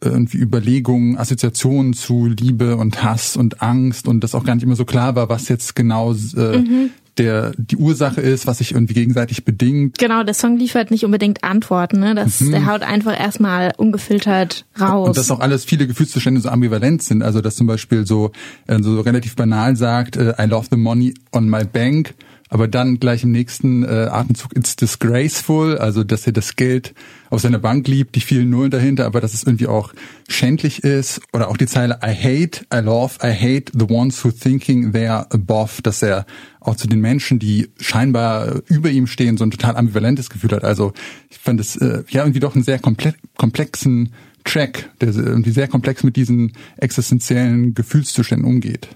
irgendwie 0.00 0.38
Überlegungen, 0.38 1.18
Assoziationen 1.18 1.92
zu 1.92 2.26
Liebe 2.26 2.76
und 2.76 3.02
Hass 3.02 3.36
und 3.36 3.62
Angst 3.62 4.08
und 4.08 4.20
das 4.20 4.34
auch 4.34 4.44
gar 4.44 4.54
nicht 4.54 4.64
immer 4.64 4.76
so 4.76 4.84
klar 4.84 5.14
war, 5.16 5.28
was 5.28 5.48
jetzt 5.48 5.74
genau 5.74 6.12
äh, 6.12 6.88
der 7.18 7.52
die 7.56 7.76
Ursache 7.76 8.20
ist, 8.20 8.46
was 8.46 8.58
sich 8.58 8.72
irgendwie 8.72 8.94
gegenseitig 8.94 9.44
bedingt. 9.44 9.98
Genau, 9.98 10.22
der 10.22 10.34
Song 10.34 10.56
liefert 10.56 10.90
nicht 10.90 11.04
unbedingt 11.04 11.44
Antworten, 11.44 12.00
ne? 12.00 12.14
Das, 12.14 12.38
Der 12.38 12.66
haut 12.66 12.82
einfach 12.82 13.18
erstmal 13.18 13.72
ungefiltert 13.76 14.64
raus. 14.80 15.04
Mhm. 15.04 15.08
Und 15.08 15.16
dass 15.16 15.30
auch 15.30 15.40
alles 15.40 15.64
viele 15.64 15.86
Gefühlszustände 15.86 16.40
so 16.40 16.48
ambivalent 16.48 17.02
sind. 17.02 17.22
Also 17.22 17.40
dass 17.40 17.56
zum 17.56 17.66
Beispiel 17.66 18.06
so, 18.06 18.32
äh, 18.66 18.80
so 18.82 19.00
relativ 19.00 19.36
banal 19.36 19.76
sagt, 19.76 20.16
äh, 20.16 20.34
I 20.38 20.44
love 20.44 20.68
the 20.70 20.76
money 20.76 21.14
on 21.32 21.48
my 21.48 21.64
bank, 21.64 22.14
aber 22.48 22.68
dann 22.68 22.98
gleich 22.98 23.24
im 23.24 23.32
nächsten 23.32 23.84
äh, 23.84 24.08
Atemzug 24.10 24.56
it's 24.56 24.76
disgraceful, 24.76 25.78
also 25.78 26.04
dass 26.04 26.26
er 26.26 26.32
das 26.32 26.56
Geld 26.56 26.94
auf 27.30 27.40
seiner 27.40 27.58
Bank 27.58 27.86
liebt, 27.88 28.14
die 28.14 28.20
vielen 28.20 28.50
Nullen 28.50 28.70
dahinter, 28.70 29.06
aber 29.06 29.20
dass 29.20 29.34
es 29.34 29.42
irgendwie 29.42 29.66
auch 29.66 29.92
schändlich 30.28 30.82
ist. 30.82 31.20
Oder 31.32 31.48
auch 31.48 31.56
die 31.56 31.66
Zeile 31.66 31.98
I 32.02 32.14
hate, 32.14 32.64
I 32.72 32.78
love, 32.78 33.16
I 33.22 33.32
hate 33.32 33.72
the 33.78 33.92
ones 33.92 34.24
who 34.24 34.30
thinking 34.30 34.92
they 34.92 35.06
are 35.06 35.26
above, 35.30 35.82
dass 35.82 36.02
er 36.02 36.26
auch 36.60 36.76
zu 36.76 36.88
den 36.88 37.00
Menschen, 37.00 37.38
die 37.38 37.70
scheinbar 37.80 38.62
über 38.66 38.90
ihm 38.90 39.06
stehen, 39.06 39.36
so 39.36 39.44
ein 39.44 39.50
total 39.50 39.76
ambivalentes 39.76 40.30
Gefühl 40.30 40.52
hat. 40.52 40.64
Also 40.64 40.92
ich 41.30 41.38
fand 41.38 41.60
es 41.60 41.76
äh, 41.76 42.02
ja 42.08 42.22
irgendwie 42.22 42.40
doch 42.40 42.54
einen 42.54 42.64
sehr 42.64 42.78
komple 42.78 43.14
komplexen 43.36 44.12
Track, 44.48 44.90
der 45.00 45.14
irgendwie 45.14 45.50
sehr 45.50 45.68
komplex 45.68 46.02
mit 46.02 46.16
diesen 46.16 46.52
existenziellen 46.78 47.74
Gefühlszuständen 47.74 48.46
umgeht. 48.46 48.88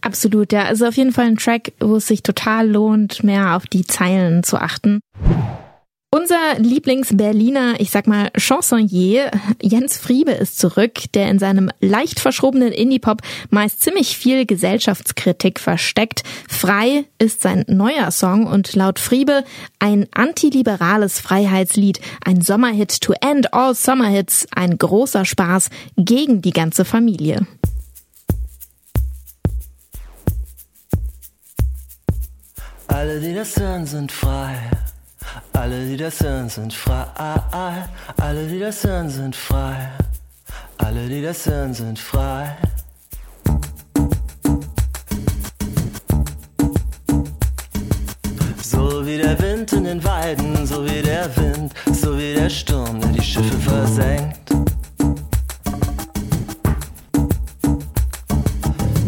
Absolut, 0.00 0.52
ja. 0.52 0.64
Also 0.64 0.86
auf 0.86 0.96
jeden 0.96 1.12
Fall 1.12 1.26
ein 1.26 1.36
Track, 1.36 1.72
wo 1.80 1.96
es 1.96 2.06
sich 2.06 2.22
total 2.22 2.68
lohnt, 2.68 3.24
mehr 3.24 3.56
auf 3.56 3.66
die 3.66 3.86
Zeilen 3.86 4.42
zu 4.42 4.60
achten. 4.60 5.00
Unser 6.10 6.58
Lieblings-Berliner, 6.58 7.80
ich 7.80 7.90
sag 7.90 8.06
mal, 8.06 8.30
Chansonnier, 8.38 9.30
Jens 9.60 9.98
Friebe 9.98 10.30
ist 10.30 10.58
zurück, 10.58 11.12
der 11.14 11.28
in 11.28 11.38
seinem 11.38 11.70
leicht 11.80 12.20
verschrobenen 12.20 12.72
Indie-Pop 12.72 13.22
meist 13.50 13.82
ziemlich 13.82 14.16
viel 14.16 14.46
Gesellschaftskritik 14.46 15.58
versteckt. 15.58 16.22
Frei 16.48 17.04
ist 17.18 17.42
sein 17.42 17.64
neuer 17.66 18.12
Song 18.12 18.46
und 18.46 18.74
laut 18.74 19.00
Friebe 19.00 19.44
ein 19.80 20.06
antiliberales 20.14 21.20
Freiheitslied, 21.20 22.00
ein 22.24 22.40
Sommerhit 22.40 23.00
to 23.00 23.12
end 23.20 23.52
all 23.52 23.74
Summerhits, 23.74 24.46
ein 24.54 24.78
großer 24.78 25.24
Spaß 25.24 25.70
gegen 25.96 26.40
die 26.40 26.52
ganze 26.52 26.84
Familie. 26.84 27.46
Alle, 32.86 33.20
die 33.20 33.34
das 33.34 33.56
hören, 33.56 33.84
sind 33.84 34.12
frei. 34.12 34.56
Alle, 35.52 35.84
die 35.86 35.96
das 35.96 36.20
hören, 36.20 36.48
sind 36.48 36.72
frei. 36.72 37.06
Alle, 38.18 38.46
die 38.46 38.60
das 38.60 38.84
hören, 38.84 39.10
sind 39.10 39.34
frei. 39.34 39.90
Alle, 40.78 41.08
die 41.08 41.22
das 41.22 41.46
hören, 41.46 41.74
sind 41.74 41.98
frei. 41.98 42.56
So 48.62 49.04
wie 49.06 49.16
der 49.16 49.38
Wind 49.40 49.72
in 49.72 49.84
den 49.84 50.04
Weiden, 50.04 50.66
so 50.66 50.84
wie 50.84 51.02
der 51.02 51.34
Wind, 51.36 51.72
so 51.92 52.16
wie 52.18 52.34
der 52.34 52.50
Sturm, 52.50 53.00
der 53.00 53.10
die 53.10 53.22
Schiffe 53.22 53.58
versenkt. 53.58 54.50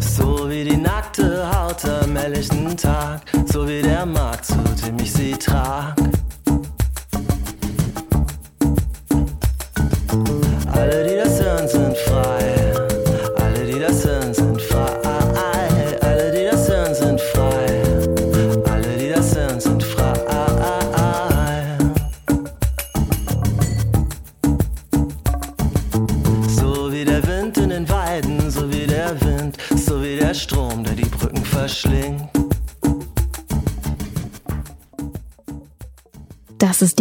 So 0.01 0.49
wie 0.49 0.65
die 0.65 0.77
nackte 0.77 1.49
Haut 1.53 1.85
am 1.85 2.17
helllichten 2.17 2.77
Tag, 2.77 3.23
so 3.53 3.69
wie 3.69 3.83
der 3.83 4.07
Markt, 4.07 4.47
zu 4.47 4.57
dem 4.85 4.99
ich 4.99 5.13
sie 5.13 5.28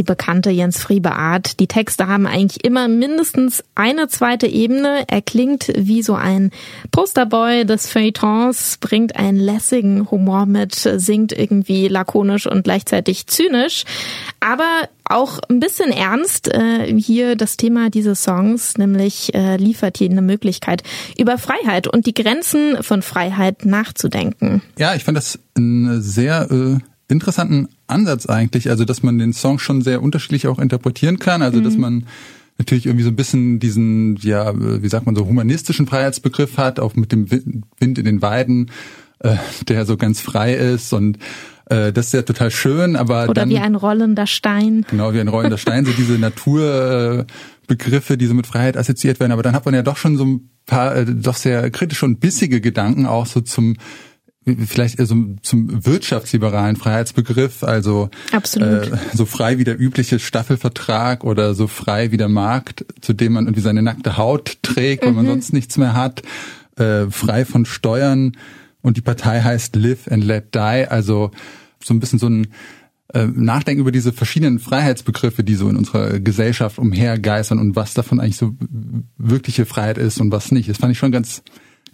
bekannte 0.08 0.50
Jens 0.50 0.80
Friebe 0.80 1.12
Art. 1.12 1.60
Die 1.60 1.68
Texte 1.68 2.08
haben 2.08 2.26
eigentlich 2.26 2.66
immer 2.66 2.88
mindestens 2.88 3.64
eine 3.76 4.08
zweite 4.08 4.48
Ebene. 4.48 5.04
Er 5.08 5.22
klingt 5.22 5.72
wie 5.78 6.02
so 6.02 6.16
ein 6.16 6.50
Posterboy 6.92 7.66
des 7.66 7.88
Feuilletons, 7.88 8.78
bringt 8.80 9.16
einen 9.16 9.38
lässigen 9.38 10.10
Humor 10.10 10.48
mit, 10.48 10.74
singt 10.74 11.32
irgendwie 11.32 11.88
lakonisch 11.88 12.48
und 12.48 12.64
gleichzeitig 12.64 13.28
zynisch. 13.28 13.84
Aber 14.40 14.90
auch 15.06 15.40
ein 15.50 15.60
bisschen 15.60 15.92
ernst 15.92 16.54
äh, 16.54 16.92
hier 17.00 17.36
das 17.36 17.58
Thema 17.58 17.90
dieses 17.90 18.24
Songs, 18.24 18.78
nämlich 18.78 19.34
äh, 19.36 19.58
liefert 19.58 19.98
hier 19.98 20.10
eine 20.10 20.22
Möglichkeit, 20.22 20.84
über 21.18 21.38
Freiheit 21.38 21.88
und 21.88 22.06
die 22.06 22.14
Grenzen 22.14 22.82
von 22.82 23.02
Freiheit 23.02 23.66
nachzudenken. 23.66 24.62
Ja, 24.78 24.96
ich 24.96 25.04
fand 25.04 25.18
das 25.18 25.40
einen 25.56 26.02
sehr 26.02 26.50
äh, 26.52 26.78
interessanten 27.08 27.70
Ansatz 27.88 28.26
eigentlich, 28.26 28.70
also 28.70 28.86
dass 28.86 29.04
man 29.04 29.18
den 29.18 29.34
Song 29.34 29.60
schon 29.60 29.82
sehr 29.82 30.02
unterschiedlich 30.02 30.48
auch 30.48 30.60
interpretieren 30.60 31.20
kann, 31.20 31.42
also 31.42 31.62
dass 31.62 31.78
man 31.78 32.06
natürlich 32.58 32.86
irgendwie 32.86 33.04
so 33.04 33.10
ein 33.10 33.16
bisschen 33.16 33.60
diesen, 33.60 34.18
ja, 34.18 34.54
wie 34.56 34.90
sagt 34.90 35.06
man 35.06 35.16
so, 35.16 35.26
humanistischen 35.26 35.88
Freiheitsbegriff 35.88 36.58
hat, 36.58 36.80
auch 36.80 36.96
mit 36.96 37.12
dem 37.12 37.30
Wind 37.32 37.98
in 37.98 38.06
den 38.06 38.22
Weiden, 38.22 38.72
äh, 39.20 39.36
der 39.68 39.86
so 39.86 39.98
ganz 39.98 40.22
frei 40.22 40.54
ist 40.54 40.94
und 40.94 41.18
äh, 41.70 41.92
das 41.92 42.08
ist 42.08 42.14
ja 42.14 42.22
total 42.22 42.52
schön, 42.52 42.96
aber 42.96 43.26
Oder 43.26 43.34
dann, 43.34 43.50
wie 43.50 43.58
ein 43.58 43.76
rollender 43.76 44.26
Stein. 44.26 44.86
Genau, 44.90 45.14
wie 45.14 45.20
ein 45.20 45.28
rollender 45.28 45.58
Stein, 45.58 45.86
so 45.86 45.92
diese 45.92 46.14
Naturbegriffe, 46.20 48.18
die 48.18 48.26
so 48.26 48.34
mit 48.34 48.48
Freiheit 48.48 48.78
assoziiert 48.78 49.20
werden. 49.20 49.34
Aber 49.34 49.44
dann 49.44 49.54
hat 49.54 49.66
man 49.66 49.74
ja 49.74 49.82
doch 49.82 49.98
schon 49.98 50.18
so 50.18 50.26
ein 50.26 50.50
paar 50.66 50.96
äh, 50.96 51.06
doch 51.06 51.36
sehr 51.36 51.70
kritische 51.72 52.06
und 52.06 52.20
bissige 52.20 52.62
Gedanken 52.62 53.06
auch 53.06 53.26
so 53.26 53.42
zum 53.42 53.76
vielleicht 54.68 55.00
eher 55.00 55.06
so 55.06 55.16
zum 55.42 55.86
wirtschaftsliberalen 55.86 56.76
Freiheitsbegriff, 56.76 57.64
also 57.64 58.10
Absolut. 58.32 58.92
Äh, 58.92 58.98
so 59.14 59.26
frei 59.26 59.58
wie 59.58 59.64
der 59.64 59.80
übliche 59.80 60.20
Staffelvertrag 60.20 61.24
oder 61.24 61.54
so 61.54 61.68
frei 61.68 62.12
wie 62.12 62.18
der 62.18 62.30
Markt, 62.30 62.86
zu 63.02 63.14
dem 63.14 63.34
man 63.34 63.46
irgendwie 63.46 63.62
seine 63.62 63.82
nackte 63.82 64.18
Haut 64.18 64.58
trägt, 64.62 65.06
weil 65.06 65.12
man 65.12 65.26
sonst 65.26 65.54
nichts 65.54 65.78
mehr 65.78 65.94
hat, 65.94 66.22
äh, 66.78 67.08
frei 67.10 67.46
von 67.46 67.66
Steuern 67.66 68.38
und 68.82 68.98
die 68.98 69.02
Partei 69.02 69.42
heißt 69.42 69.76
Live 69.76 70.08
and 70.10 70.24
Let 70.24 70.56
Die, 70.56 70.86
also 70.88 71.32
so 71.84 71.94
ein 71.94 72.00
bisschen 72.00 72.20
so 72.20 72.28
ein 72.28 72.48
äh, 73.14 73.26
Nachdenken 73.26 73.82
über 73.82 73.92
diese 73.92 74.14
verschiedenen 74.14 74.60
Freiheitsbegriffe, 74.60 75.44
die 75.44 75.56
so 75.56 75.70
in 75.70 75.78
unserer 75.78 76.20
Gesellschaft 76.20 76.78
umhergeistern 76.78 77.60
und 77.60 77.76
was 77.76 77.94
davon 77.94 78.20
eigentlich 78.20 78.38
so 78.38 78.56
wirkliche 79.18 79.66
Freiheit 79.66 79.98
ist 79.98 80.20
und 80.20 80.32
was 80.32 80.52
nicht. 80.52 80.70
Das 80.70 80.78
fand 80.78 80.92
ich 80.92 80.98
schon 80.98 81.12
ganz 81.12 81.42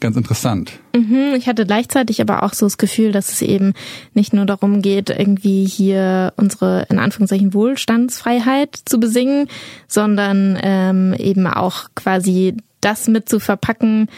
ganz 0.04 0.16
interessant. 0.16 0.74
Mhm, 0.96 1.34
ich 1.36 1.48
hatte 1.48 1.66
gleichzeitig 1.66 2.22
aber 2.22 2.44
auch 2.44 2.54
so 2.54 2.68
das 2.68 2.78
Gefühl, 2.78 3.12
dass 3.12 3.32
es 3.32 3.42
eben 3.42 3.74
nicht 4.13 4.34
nur 4.34 4.46
darum 4.46 4.84
geht, 4.84 5.10
irgendwie 5.10 5.66
hier 5.66 6.34
unsere 6.36 6.86
in 6.89 7.00
Anführungszeichen 7.00 7.56
Wohlstandsfreiheit 7.56 8.78
zu 8.86 9.00
besingen, 9.00 9.48
sondern 9.88 10.60
ähm, 10.62 11.16
eben 11.18 11.48
auch 11.48 11.86
quasi 11.96 12.56
das 12.82 13.08
mit 13.08 13.30
zu 13.30 13.39
verpacken, 13.39 14.10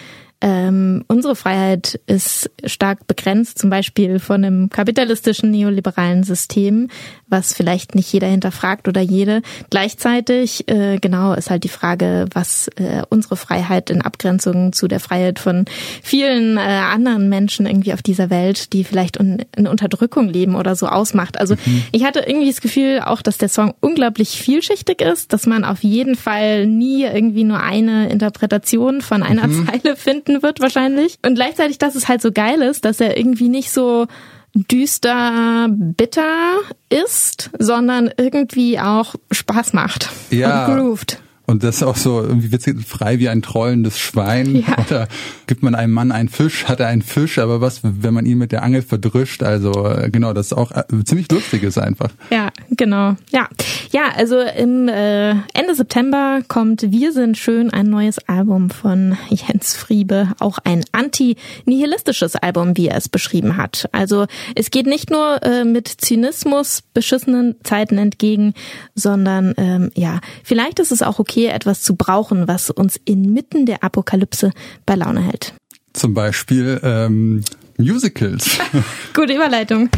ähm, 0.42 1.06
unsere 1.08 1.36
Freiheit 1.36 2.00
ist 2.08 2.52
stark 2.66 3.08
begrenzt, 3.08 3.58
zum 3.58 3.70
Beispiel 3.70 4.20
von 4.20 4.44
einem 4.44 4.70
kapitalistischen 4.70 5.50
neoliberalen 5.50 6.24
System, 6.24 6.90
was 7.28 7.54
vielleicht 7.54 7.96
nicht 7.96 8.12
jeder 8.12 8.28
hinterfragt 8.28 8.88
oder 8.88 9.02
jede. 9.02 9.42
Gleichzeitig, 9.70 10.70
äh, 10.70 10.98
genau, 10.98 11.34
ist 11.34 11.50
halt 11.50 11.64
die 11.64 11.70
Frage, 11.70 12.28
was 12.34 12.68
äh, 12.76 13.02
unsere 13.10 13.38
Freiheit 13.38 13.90
in 13.90 14.02
Abgrenzung 14.02 14.74
zu 14.74 14.88
der 14.88 15.00
Freiheit 15.00 15.40
von 15.40 15.66
vielen 16.04 16.58
äh, 16.58 16.60
anderen 16.60 17.30
Menschen 17.30 17.66
irgendwie 17.66 17.94
auf 17.94 18.04
dieser 18.04 18.30
Welt, 18.30 18.74
die 18.74 18.84
vielleicht 18.84 19.20
un 19.20 19.44
in 19.56 19.68
Unterdrückung 19.68 20.28
leben 20.28 20.56
oder 20.56 20.76
so 20.76 20.88
ausmacht. 20.88 21.40
Also 21.40 21.56
ich 21.92 22.04
hatte 22.04 22.20
irgendwie 22.20 22.50
das 22.50 22.62
Gefühl 22.62 23.02
auch, 23.04 23.22
dass 23.22 23.38
der 23.38 23.50
Song 23.50 23.74
unglaublich 23.80 24.30
vielschichtig 24.42 25.02
ist, 25.02 25.34
dass 25.34 25.46
man 25.46 25.64
auf 25.64 25.84
jeden 25.84 26.16
Fall 26.16 26.68
nie 26.68 27.04
irgendwie 27.04 27.44
nur 27.44 27.60
eine 27.60 28.10
Interpretation 28.10 29.02
von 29.02 29.24
einer 29.24 29.50
Zeile 29.50 29.96
finden 30.26 30.44
wird 30.44 30.60
wahrscheinlich. 30.60 31.18
Und 31.26 31.36
gleichzeitig, 31.36 31.78
dass 31.78 31.96
es 31.96 32.08
halt 32.08 32.22
so 32.22 32.32
geil 32.32 32.62
ist, 32.62 32.86
dass 32.86 33.00
er 33.00 33.18
irgendwie 33.18 33.50
nicht 33.50 33.72
so 33.72 34.08
düster, 34.54 35.68
bitter 35.70 36.58
ist, 36.90 37.50
sondern 37.60 38.10
irgendwie 38.18 38.80
auch 38.80 39.16
Spaß 39.32 39.74
macht 39.74 40.10
Ja. 40.32 40.66
und 40.66 40.76
grooved. 40.78 41.20
Und 41.46 41.64
das 41.64 41.78
ist 41.78 41.84
auch 41.84 41.96
so 41.96 42.22
irgendwie 42.22 42.52
witzig, 42.52 42.86
frei 42.86 43.20
wie 43.20 43.30
ein 43.30 43.42
trollendes 43.42 44.00
Schwein. 44.00 44.56
Ja. 44.56 44.78
Oder 44.86 45.08
gibt 45.48 45.64
man 45.64 45.76
einem 45.76 45.94
Mann 45.94 46.12
einen 46.12 46.30
Fisch, 46.30 46.66
hat 46.66 46.80
er 46.80 46.88
einen 46.88 47.02
Fisch, 47.02 47.38
aber 47.38 47.62
was, 47.62 47.82
wenn 47.84 48.14
man 48.14 48.26
ihn 48.26 48.38
mit 48.38 48.52
der 48.52 48.64
Angel 48.64 48.82
verdrischt? 48.82 49.44
Also 49.44 49.72
äh, 49.88 50.10
genau, 50.10 50.34
das 50.34 50.48
ist 50.48 50.54
auch 50.54 50.72
äh, 50.72 50.84
ziemlich 51.04 51.32
lustig 51.32 51.64
ist 51.64 51.78
einfach. 51.78 52.10
Ja, 52.32 52.50
genau. 52.72 53.16
Ja, 53.30 53.48
ja. 53.92 54.10
Also 54.16 54.40
im 54.40 54.88
äh, 54.88 55.32
Ende 55.54 55.76
September 55.76 56.42
kommt 56.48 56.92
Wir 56.92 57.12
sind 57.12 57.38
schön 57.38 57.72
ein 57.72 57.90
neues 57.90 58.18
Album 58.28 58.70
von 58.70 59.18
Jens 59.30 59.76
Friebe, 59.76 60.30
auch 60.40 60.58
ein 60.64 60.84
anti-nihilistisches 60.92 62.36
Album, 62.36 62.76
wie 62.78 62.88
er 62.88 62.98
es 62.98 63.10
beschrieben 63.10 63.58
hat. 63.58 63.88
Also 63.92 64.26
es 64.56 64.72
geht 64.72 64.88
nicht 64.88 65.12
nur 65.12 65.44
äh, 65.44 65.64
mit 65.64 65.88
Zynismus 65.88 66.82
beschissenen 66.94 67.56
Zeiten 67.64 67.98
entgegen, 67.98 68.54
sondern 68.96 69.54
ähm, 69.58 69.92
ja, 69.96 70.20
vielleicht 70.44 70.80
ist 70.80 70.92
es 70.92 71.02
auch 71.02 71.20
okay, 71.20 71.35
etwas 71.44 71.82
zu 71.82 71.96
brauchen, 71.96 72.48
was 72.48 72.70
uns 72.70 73.00
inmitten 73.06 73.66
der 73.66 73.84
Apokalypse 73.84 74.52
bei 74.86 74.96
Laune 74.96 75.22
hält. 75.22 75.54
Zum 75.94 76.14
Beispiel 76.14 76.80
ähm, 76.84 77.44
Musicals. 77.78 78.58
Gute 79.14 79.34
Überleitung. 79.34 79.90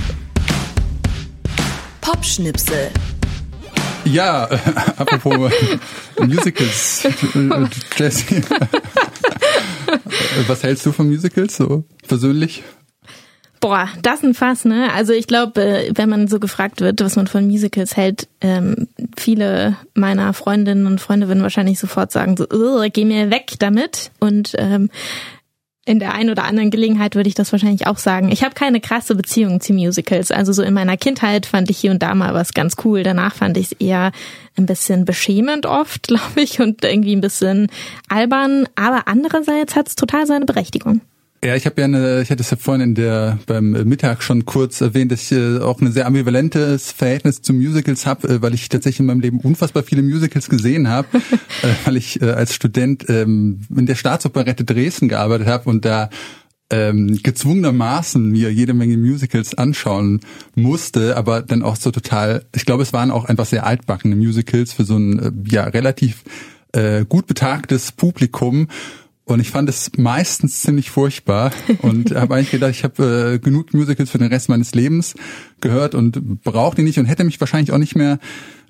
Popschnipsel. 2.01 2.89
ja, 4.05 4.45
äh, 4.45 4.57
apropos 4.97 5.51
Musicals. 6.19 7.07
Äh, 7.35 7.65
Jessie. 7.97 8.41
was 10.47 10.63
hältst 10.63 10.85
du 10.85 10.91
von 10.91 11.07
Musicals 11.07 11.57
so 11.57 11.83
persönlich? 12.07 12.63
Boah, 13.59 13.89
das 14.01 14.23
ein 14.23 14.33
Fass, 14.33 14.65
ne? 14.65 14.93
Also 14.93 15.13
ich 15.13 15.27
glaube, 15.27 15.63
äh, 15.63 15.91
wenn 15.95 16.09
man 16.09 16.27
so 16.27 16.39
gefragt 16.39 16.81
wird, 16.81 17.01
was 17.01 17.15
man 17.15 17.27
von 17.27 17.47
Musicals 17.47 17.97
hält, 17.97 18.27
ähm, 18.41 18.87
viele 19.17 19.75
meiner 19.95 20.33
Freundinnen 20.33 20.85
und 20.85 21.01
Freunde 21.01 21.27
würden 21.27 21.41
wahrscheinlich 21.41 21.79
sofort 21.79 22.11
sagen, 22.11 22.37
so, 22.37 22.45
"Ugh, 22.49 22.87
geh 22.93 23.05
mir 23.05 23.31
weg 23.31 23.53
damit. 23.59 24.11
Und 24.19 24.53
ähm, 24.57 24.89
in 25.87 25.99
der 25.99 26.13
einen 26.13 26.29
oder 26.29 26.43
anderen 26.43 26.69
Gelegenheit 26.69 27.15
würde 27.15 27.29
ich 27.29 27.35
das 27.35 27.53
wahrscheinlich 27.53 27.87
auch 27.87 27.97
sagen. 27.97 28.29
Ich 28.29 28.43
habe 28.43 28.53
keine 28.53 28.81
krasse 28.81 29.15
Beziehung 29.15 29.61
zu 29.61 29.71
Musicals. 29.71 30.31
Also 30.31 30.51
so 30.51 30.61
in 30.61 30.73
meiner 30.73 30.97
Kindheit 30.97 31.45
fand 31.45 31.69
ich 31.69 31.77
hier 31.77 31.91
und 31.91 32.03
da 32.03 32.13
mal 32.13 32.33
was 32.33 32.53
ganz 32.53 32.75
cool. 32.83 33.03
Danach 33.03 33.33
fand 33.33 33.55
ich 33.57 33.67
es 33.67 33.71
eher 33.71 34.11
ein 34.57 34.65
bisschen 34.65 35.05
beschämend 35.05 35.65
oft, 35.65 36.03
glaube 36.07 36.41
ich, 36.41 36.59
und 36.59 36.83
irgendwie 36.83 37.15
ein 37.15 37.21
bisschen 37.21 37.67
albern. 38.09 38.67
Aber 38.75 39.07
andererseits 39.07 39.77
hat 39.77 39.87
es 39.87 39.95
total 39.95 40.27
seine 40.27 40.45
Berechtigung. 40.45 40.99
Ja, 41.43 41.55
ich 41.55 41.67
habe 41.67 41.79
ja 41.81 41.85
eine, 41.85 42.21
ich 42.23 42.31
hatte 42.31 42.41
es 42.41 42.49
ja 42.49 42.57
vorhin 42.57 42.81
in 42.81 42.95
der 42.95 43.37
beim 43.45 43.71
Mittag 43.71 44.23
schon 44.23 44.45
kurz 44.45 44.81
erwähnt, 44.81 45.11
dass 45.11 45.31
ich 45.31 45.37
äh, 45.37 45.59
auch 45.59 45.79
ein 45.81 45.91
sehr 45.91 46.07
ambivalentes 46.07 46.91
Verhältnis 46.91 47.43
zu 47.43 47.53
Musicals 47.53 48.07
habe, 48.07 48.27
äh, 48.27 48.41
weil 48.41 48.55
ich 48.55 48.69
tatsächlich 48.69 49.01
in 49.01 49.05
meinem 49.05 49.19
Leben 49.19 49.39
unfassbar 49.41 49.83
viele 49.83 50.01
Musicals 50.01 50.49
gesehen 50.49 50.89
habe, 50.89 51.07
äh, 51.61 51.67
weil 51.85 51.95
ich 51.95 52.23
als 52.23 52.55
Student 52.55 53.05
ähm, 53.07 53.61
in 53.75 53.85
der 53.85 53.93
Staatsoperette 53.93 54.65
Dresden 54.65 55.09
gearbeitet 55.09 55.47
habe 55.47 55.69
und 55.69 55.85
da 55.85 56.09
ähm, 56.71 57.19
gezwungenermaßen 57.21 58.29
mir 58.29 58.51
jede 58.51 58.73
Menge 58.73 58.97
Musicals 58.97 59.53
anschauen 59.53 60.21
musste, 60.55 61.17
aber 61.17 61.43
dann 61.43 61.61
auch 61.61 61.75
so 61.75 61.91
total, 61.91 62.45
ich 62.55 62.65
glaube, 62.65 62.81
es 62.81 62.93
waren 62.93 63.11
auch 63.11 63.25
einfach 63.25 63.45
sehr 63.45 63.65
altbackene 63.65 64.15
Musicals 64.15 64.73
für 64.73 64.85
so 64.85 64.97
ein 64.97 65.45
ja 65.47 65.65
relativ 65.65 66.23
gut 67.07 67.25
betagtes 67.25 67.93
Publikum. 67.93 68.67
Und 69.27 69.41
ich 69.41 69.51
fand 69.51 69.67
es 69.67 69.91
meistens 69.97 70.61
ziemlich 70.61 70.89
furchtbar 70.89 71.51
und 71.81 72.11
habe 72.15 72.35
eigentlich 72.35 72.51
gedacht, 72.51 72.71
ich 72.71 72.85
habe 72.85 73.33
äh, 73.35 73.39
genug 73.39 73.73
Musicals 73.73 74.09
für 74.09 74.17
den 74.17 74.29
Rest 74.29 74.47
meines 74.47 74.73
Lebens 74.73 75.15
gehört 75.59 75.95
und 75.95 76.43
brauche 76.43 76.77
die 76.77 76.83
nicht 76.83 76.97
und 76.97 77.07
hätte 77.07 77.25
mich 77.25 77.37
wahrscheinlich 77.41 77.73
auch 77.73 77.77
nicht 77.77 77.97
mehr 77.97 78.19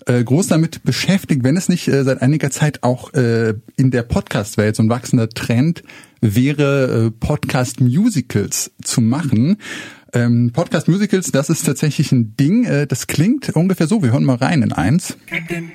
äh, 0.07 0.23
groß 0.23 0.47
damit 0.47 0.83
beschäftigt, 0.83 1.43
wenn 1.43 1.57
es 1.57 1.69
nicht 1.69 1.87
äh, 1.87 2.03
seit 2.03 2.23
einiger 2.23 2.49
Zeit 2.49 2.81
auch 2.81 3.13
äh, 3.13 3.53
in 3.75 3.91
der 3.91 4.01
Podcast-Welt 4.01 4.75
so 4.75 4.81
ein 4.81 4.89
wachsender 4.89 5.29
Trend 5.29 5.83
wäre, 6.21 7.05
äh, 7.05 7.11
Podcast-Musicals 7.11 8.71
zu 8.83 9.01
machen. 9.01 9.57
Ähm, 10.11 10.49
Podcast-Musicals, 10.53 11.31
das 11.31 11.51
ist 11.51 11.67
tatsächlich 11.67 12.11
ein 12.11 12.35
Ding. 12.35 12.63
Äh, 12.63 12.87
das 12.87 13.05
klingt 13.05 13.55
ungefähr 13.55 13.85
so. 13.85 14.01
Wir 14.01 14.11
hören 14.11 14.23
mal 14.23 14.37
rein 14.37 14.63
in 14.63 14.73
eins. 14.73 15.17
Captain 15.27 15.69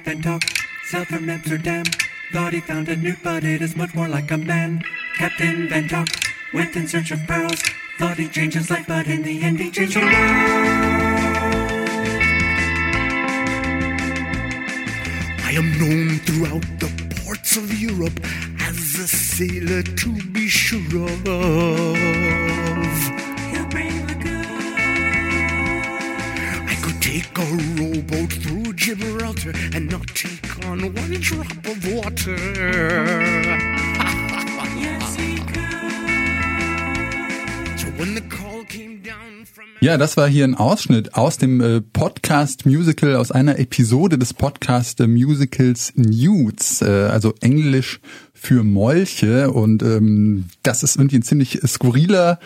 Bentok, 2.33 2.41
south 2.41 2.41
from 2.41 2.41
Amsterdam. 2.41 2.41
Thought 2.41 2.53
he 2.53 2.61
found 2.61 2.89
a 2.89 2.97
newt, 2.97 3.19
but 3.23 3.45
it 3.45 3.63
is 3.63 3.77
much 3.77 3.95
more 3.95 4.09
like 4.09 4.31
a 4.31 4.39
man. 4.39 4.83
Captain 5.17 5.69
Bentok 5.69 6.09
went 6.55 6.77
in 6.77 6.89
search 6.89 7.11
of 7.11 7.27
pearls. 7.27 7.63
Thought 7.99 8.19
he 8.19 8.29
changed 8.29 8.57
his 8.57 8.71
life, 8.71 8.87
but 8.87 9.07
in 9.07 9.23
the 9.23 9.43
end 9.43 9.61
he 9.61 9.71
changed 9.71 9.97
the 9.97 10.01
world. 10.01 10.15
I 15.45 15.53
am 15.55 15.79
known 15.79 16.19
throughout 16.21 16.65
the 16.81 16.91
ports 17.23 17.57
of 17.57 17.73
Europe 17.81 18.21
as 18.61 18.97
a 18.99 19.07
sailor 19.07 19.83
to 19.83 20.13
be 20.33 20.49
sure 20.49 20.81
of. 20.81 21.27
He'll 23.51 23.67
bring 23.69 24.07
the 24.07 24.15
I 26.67 26.75
could 26.83 27.03
take 27.03 27.39
a 27.39 27.45
rowboat 27.77 28.33
through 28.33 28.73
Gibraltar 28.75 29.53
and 29.75 29.91
not 29.91 30.07
take 30.09 30.52
on 30.65 30.83
one 30.83 31.21
from 39.47 39.65
Ja, 39.81 39.97
das 39.97 40.17
war 40.17 40.29
hier 40.29 40.45
ein 40.45 40.55
Ausschnitt 40.55 41.15
aus 41.15 41.39
dem 41.39 41.61
äh, 41.61 41.81
Podcast 41.81 42.67
Musical, 42.67 43.17
aus 43.17 43.33
einer 43.33 43.59
Episode 43.59 44.19
des 44.19 44.35
Podcast 44.35 45.01
äh, 45.01 45.07
Musicals 45.07 45.93
Newts, 45.97 46.83
äh, 46.83 47.09
also 47.11 47.35
Englisch 47.41 48.01
für 48.33 48.63
Molche. 48.65 49.51
Und 49.51 49.83
ähm, 49.83 50.45
das 50.63 50.83
ist 50.83 50.97
irgendwie 50.97 51.17
ein 51.17 51.23
ziemlich 51.23 51.61
skurriler, 51.67 52.39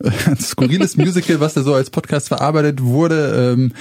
skurriles 0.40 0.96
Musical, 0.96 1.40
was 1.40 1.54
da 1.54 1.62
so 1.62 1.74
als 1.74 1.90
Podcast 1.90 2.28
verarbeitet 2.28 2.82
wurde. 2.82 3.54
Ähm, 3.54 3.72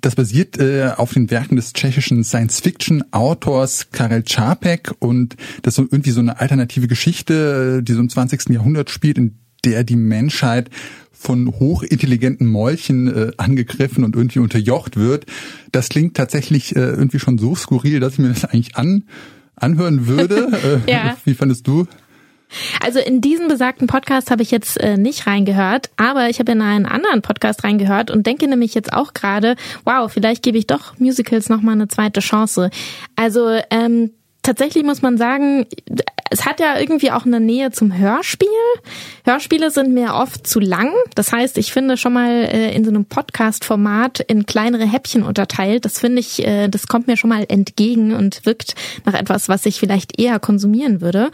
das 0.00 0.14
basiert 0.16 0.58
äh, 0.58 0.90
auf 0.96 1.12
den 1.12 1.30
Werken 1.30 1.56
des 1.56 1.72
tschechischen 1.72 2.24
Science-Fiction-Autors 2.24 3.90
Karel 3.92 4.22
Čapek 4.24 4.92
und 4.98 5.36
das 5.62 5.72
ist 5.72 5.76
so 5.76 5.82
irgendwie 5.82 6.10
so 6.10 6.20
eine 6.20 6.40
alternative 6.40 6.88
Geschichte, 6.88 7.78
äh, 7.78 7.82
die 7.82 7.92
so 7.92 8.00
im 8.00 8.08
20. 8.08 8.50
Jahrhundert 8.50 8.90
spielt, 8.90 9.18
in 9.18 9.38
der 9.64 9.84
die 9.84 9.96
Menschheit 9.96 10.70
von 11.12 11.48
hochintelligenten 11.48 12.48
Molchen 12.48 13.06
äh, 13.06 13.30
angegriffen 13.36 14.02
und 14.02 14.16
irgendwie 14.16 14.40
unterjocht 14.40 14.96
wird. 14.96 15.26
Das 15.70 15.88
klingt 15.88 16.16
tatsächlich 16.16 16.74
äh, 16.74 16.80
irgendwie 16.80 17.20
schon 17.20 17.38
so 17.38 17.54
skurril, 17.54 18.00
dass 18.00 18.14
ich 18.14 18.18
mir 18.18 18.28
das 18.28 18.44
eigentlich 18.44 18.76
an, 18.76 19.04
anhören 19.54 20.06
würde. 20.06 20.48
Äh, 20.86 20.90
Ja. 20.90 21.16
Wie 21.24 21.34
fandest 21.34 21.66
du? 21.66 21.86
Also 22.80 22.98
in 22.98 23.20
diesen 23.20 23.48
besagten 23.48 23.86
Podcast 23.86 24.30
habe 24.30 24.42
ich 24.42 24.50
jetzt 24.50 24.80
äh, 24.80 24.96
nicht 24.96 25.26
reingehört, 25.26 25.90
aber 25.96 26.28
ich 26.28 26.38
habe 26.38 26.52
in 26.52 26.62
einen 26.62 26.86
anderen 26.86 27.22
Podcast 27.22 27.64
reingehört 27.64 28.10
und 28.10 28.26
denke 28.26 28.46
nämlich 28.48 28.74
jetzt 28.74 28.92
auch 28.92 29.14
gerade, 29.14 29.56
wow, 29.84 30.10
vielleicht 30.12 30.42
gebe 30.42 30.58
ich 30.58 30.66
doch 30.66 30.98
Musicals 30.98 31.48
nochmal 31.48 31.74
eine 31.74 31.88
zweite 31.88 32.20
Chance. 32.20 32.70
Also 33.16 33.48
ähm, 33.70 34.10
tatsächlich 34.42 34.84
muss 34.84 35.02
man 35.02 35.16
sagen, 35.16 35.66
es 36.30 36.46
hat 36.46 36.60
ja 36.60 36.78
irgendwie 36.78 37.10
auch 37.10 37.26
eine 37.26 37.40
Nähe 37.40 37.70
zum 37.70 37.96
Hörspiel. 37.96 38.48
Hörspiele 39.24 39.70
sind 39.70 39.92
mir 39.92 40.14
oft 40.14 40.46
zu 40.46 40.60
lang. 40.60 40.90
Das 41.14 41.32
heißt, 41.32 41.58
ich 41.58 41.72
finde 41.72 41.96
schon 41.96 42.14
mal 42.14 42.30
äh, 42.30 42.74
in 42.74 42.84
so 42.84 42.90
einem 42.90 43.04
Podcast-Format 43.04 44.20
in 44.20 44.46
kleinere 44.46 44.86
Häppchen 44.86 45.22
unterteilt. 45.22 45.84
Das 45.84 46.00
finde 46.00 46.20
ich, 46.20 46.44
äh, 46.44 46.68
das 46.68 46.86
kommt 46.86 47.06
mir 47.06 47.16
schon 47.16 47.30
mal 47.30 47.44
entgegen 47.48 48.14
und 48.14 48.46
wirkt 48.46 48.74
nach 49.04 49.14
etwas, 49.14 49.48
was 49.48 49.66
ich 49.66 49.78
vielleicht 49.78 50.18
eher 50.18 50.38
konsumieren 50.40 51.00
würde. 51.00 51.30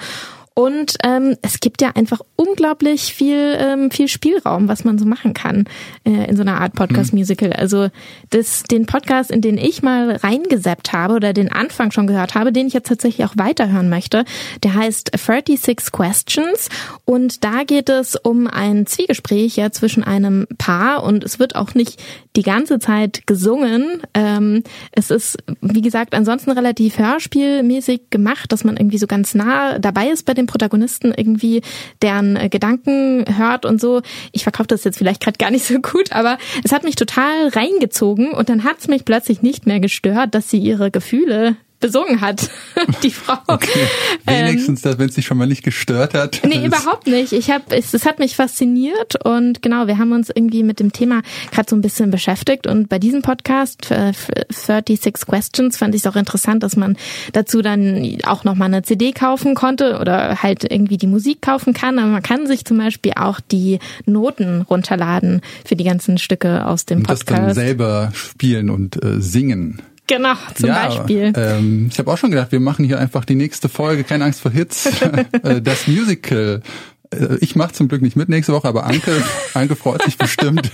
Und 0.58 0.96
ähm, 1.04 1.36
es 1.40 1.60
gibt 1.60 1.82
ja 1.82 1.92
einfach 1.94 2.20
unglaublich 2.34 3.14
viel, 3.14 3.56
ähm, 3.60 3.92
viel 3.92 4.08
Spielraum, 4.08 4.66
was 4.66 4.82
man 4.82 4.98
so 4.98 5.06
machen 5.06 5.32
kann 5.32 5.66
äh, 6.02 6.28
in 6.28 6.34
so 6.34 6.42
einer 6.42 6.60
Art 6.60 6.72
Podcast-Musical. 6.72 7.52
Also 7.52 7.90
das, 8.30 8.64
den 8.64 8.84
Podcast, 8.84 9.30
in 9.30 9.40
den 9.40 9.56
ich 9.56 9.84
mal 9.84 10.16
reingesappt 10.16 10.92
habe 10.92 11.14
oder 11.14 11.32
den 11.32 11.52
Anfang 11.52 11.92
schon 11.92 12.08
gehört 12.08 12.34
habe, 12.34 12.50
den 12.50 12.66
ich 12.66 12.72
jetzt 12.72 12.88
tatsächlich 12.88 13.24
auch 13.24 13.34
weiterhören 13.36 13.88
möchte, 13.88 14.24
der 14.64 14.74
heißt 14.74 15.12
36 15.16 15.92
Questions. 15.92 16.70
Und 17.04 17.44
da 17.44 17.62
geht 17.62 17.88
es 17.88 18.16
um 18.16 18.48
ein 18.48 18.84
Zwiegespräch 18.84 19.54
ja 19.54 19.70
zwischen 19.70 20.02
einem 20.02 20.48
Paar 20.58 21.04
und 21.04 21.22
es 21.22 21.38
wird 21.38 21.54
auch 21.54 21.74
nicht 21.74 22.02
die 22.34 22.42
ganze 22.42 22.80
Zeit 22.80 23.28
gesungen. 23.28 24.02
Ähm, 24.12 24.64
es 24.90 25.12
ist, 25.12 25.38
wie 25.60 25.82
gesagt, 25.82 26.16
ansonsten 26.16 26.50
relativ 26.50 26.98
hörspielmäßig 26.98 28.10
gemacht, 28.10 28.50
dass 28.50 28.64
man 28.64 28.76
irgendwie 28.76 28.98
so 28.98 29.06
ganz 29.06 29.36
nah 29.36 29.78
dabei 29.78 30.08
ist 30.08 30.26
bei 30.26 30.34
den 30.34 30.47
Protagonisten, 30.48 31.14
irgendwie 31.16 31.62
deren 32.02 32.34
äh, 32.34 32.48
Gedanken 32.48 33.24
hört 33.36 33.64
und 33.64 33.80
so. 33.80 34.02
Ich 34.32 34.42
verkaufe 34.42 34.66
das 34.66 34.82
jetzt 34.82 34.98
vielleicht 34.98 35.22
gerade 35.22 35.38
gar 35.38 35.52
nicht 35.52 35.64
so 35.64 35.78
gut, 35.78 36.10
aber 36.10 36.38
es 36.64 36.72
hat 36.72 36.82
mich 36.82 36.96
total 36.96 37.48
reingezogen 37.48 38.32
und 38.32 38.48
dann 38.48 38.64
hat 38.64 38.80
es 38.80 38.88
mich 38.88 39.04
plötzlich 39.04 39.42
nicht 39.42 39.66
mehr 39.66 39.78
gestört, 39.78 40.34
dass 40.34 40.50
sie 40.50 40.58
ihre 40.58 40.90
Gefühle 40.90 41.56
besungen 41.80 42.20
hat, 42.20 42.50
die 43.02 43.10
Frau. 43.10 43.38
Okay. 43.46 43.86
Wenigstens, 44.24 44.84
ähm, 44.84 44.94
wenn 44.98 45.08
es 45.08 45.14
dich 45.14 45.26
schon 45.26 45.38
mal 45.38 45.46
nicht 45.46 45.62
gestört 45.62 46.14
hat. 46.14 46.40
Nee, 46.44 46.64
überhaupt 46.66 47.06
nicht. 47.06 47.32
Ich 47.32 47.50
hab, 47.50 47.72
es, 47.72 47.94
es 47.94 48.04
hat 48.04 48.18
mich 48.18 48.36
fasziniert 48.36 49.24
und 49.24 49.62
genau, 49.62 49.86
wir 49.86 49.98
haben 49.98 50.12
uns 50.12 50.30
irgendwie 50.34 50.62
mit 50.62 50.80
dem 50.80 50.92
Thema 50.92 51.22
gerade 51.52 51.68
so 51.70 51.76
ein 51.76 51.80
bisschen 51.80 52.10
beschäftigt 52.10 52.66
und 52.66 52.88
bei 52.88 52.98
diesem 52.98 53.22
Podcast 53.22 53.90
äh, 53.90 54.12
36 54.50 55.26
Questions 55.26 55.76
fand 55.76 55.94
ich 55.94 56.02
es 56.02 56.06
auch 56.06 56.16
interessant, 56.16 56.62
dass 56.62 56.76
man 56.76 56.96
dazu 57.32 57.62
dann 57.62 58.18
auch 58.24 58.44
nochmal 58.44 58.66
eine 58.66 58.82
CD 58.82 59.12
kaufen 59.12 59.54
konnte 59.54 59.98
oder 60.00 60.42
halt 60.42 60.64
irgendwie 60.70 60.96
die 60.96 61.06
Musik 61.06 61.42
kaufen 61.42 61.74
kann, 61.74 61.98
aber 61.98 62.08
man 62.08 62.22
kann 62.22 62.46
sich 62.46 62.64
zum 62.64 62.78
Beispiel 62.78 63.12
auch 63.16 63.40
die 63.40 63.78
Noten 64.06 64.62
runterladen 64.62 65.42
für 65.64 65.76
die 65.76 65.84
ganzen 65.84 66.18
Stücke 66.18 66.66
aus 66.66 66.86
dem 66.86 66.98
und 66.98 67.06
Podcast. 67.06 67.30
das 67.30 67.38
dann 67.38 67.54
selber 67.54 68.10
spielen 68.14 68.70
und 68.70 69.02
äh, 69.02 69.20
singen. 69.20 69.82
Genau, 70.08 70.34
zum 70.54 70.68
ja, 70.70 70.88
Beispiel. 70.88 71.32
Ähm, 71.36 71.88
ich 71.92 71.98
habe 71.98 72.10
auch 72.10 72.18
schon 72.18 72.30
gedacht, 72.30 72.50
wir 72.50 72.60
machen 72.60 72.84
hier 72.84 72.98
einfach 72.98 73.24
die 73.24 73.34
nächste 73.34 73.68
Folge, 73.68 74.02
keine 74.04 74.24
Angst 74.24 74.40
vor 74.40 74.50
Hits, 74.50 74.86
äh, 75.42 75.60
das 75.62 75.86
Musical. 75.86 76.62
Äh, 77.10 77.36
Ich 77.40 77.54
mache 77.56 77.72
zum 77.74 77.88
Glück 77.88 78.02
nicht 78.02 78.16
mit 78.16 78.28
nächste 78.28 78.52
Woche, 78.54 78.66
aber 78.68 78.84
Anke, 78.86 79.22
Anke 79.54 79.76
freut 79.76 80.02
sich 80.02 80.16
bestimmt, 80.18 80.70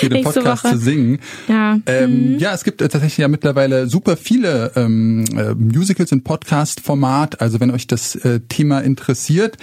hier 0.00 0.08
den 0.08 0.22
Nächste 0.22 0.40
Podcast 0.40 0.64
Woche. 0.64 0.72
zu 0.74 0.78
singen. 0.80 1.20
Ja. 1.48 1.78
Ähm, 1.86 2.38
ja, 2.38 2.52
es 2.52 2.64
gibt 2.64 2.82
äh, 2.82 2.88
tatsächlich 2.88 3.18
ja 3.18 3.28
mittlerweile 3.28 3.86
super 3.88 4.16
viele 4.16 4.72
ähm, 4.74 5.24
äh, 5.36 5.54
Musicals 5.54 6.10
in 6.12 6.24
Podcast-Format. 6.24 7.40
Also 7.40 7.60
wenn 7.60 7.70
euch 7.70 7.86
das 7.86 8.16
äh, 8.16 8.40
Thema 8.48 8.80
interessiert, 8.80 9.56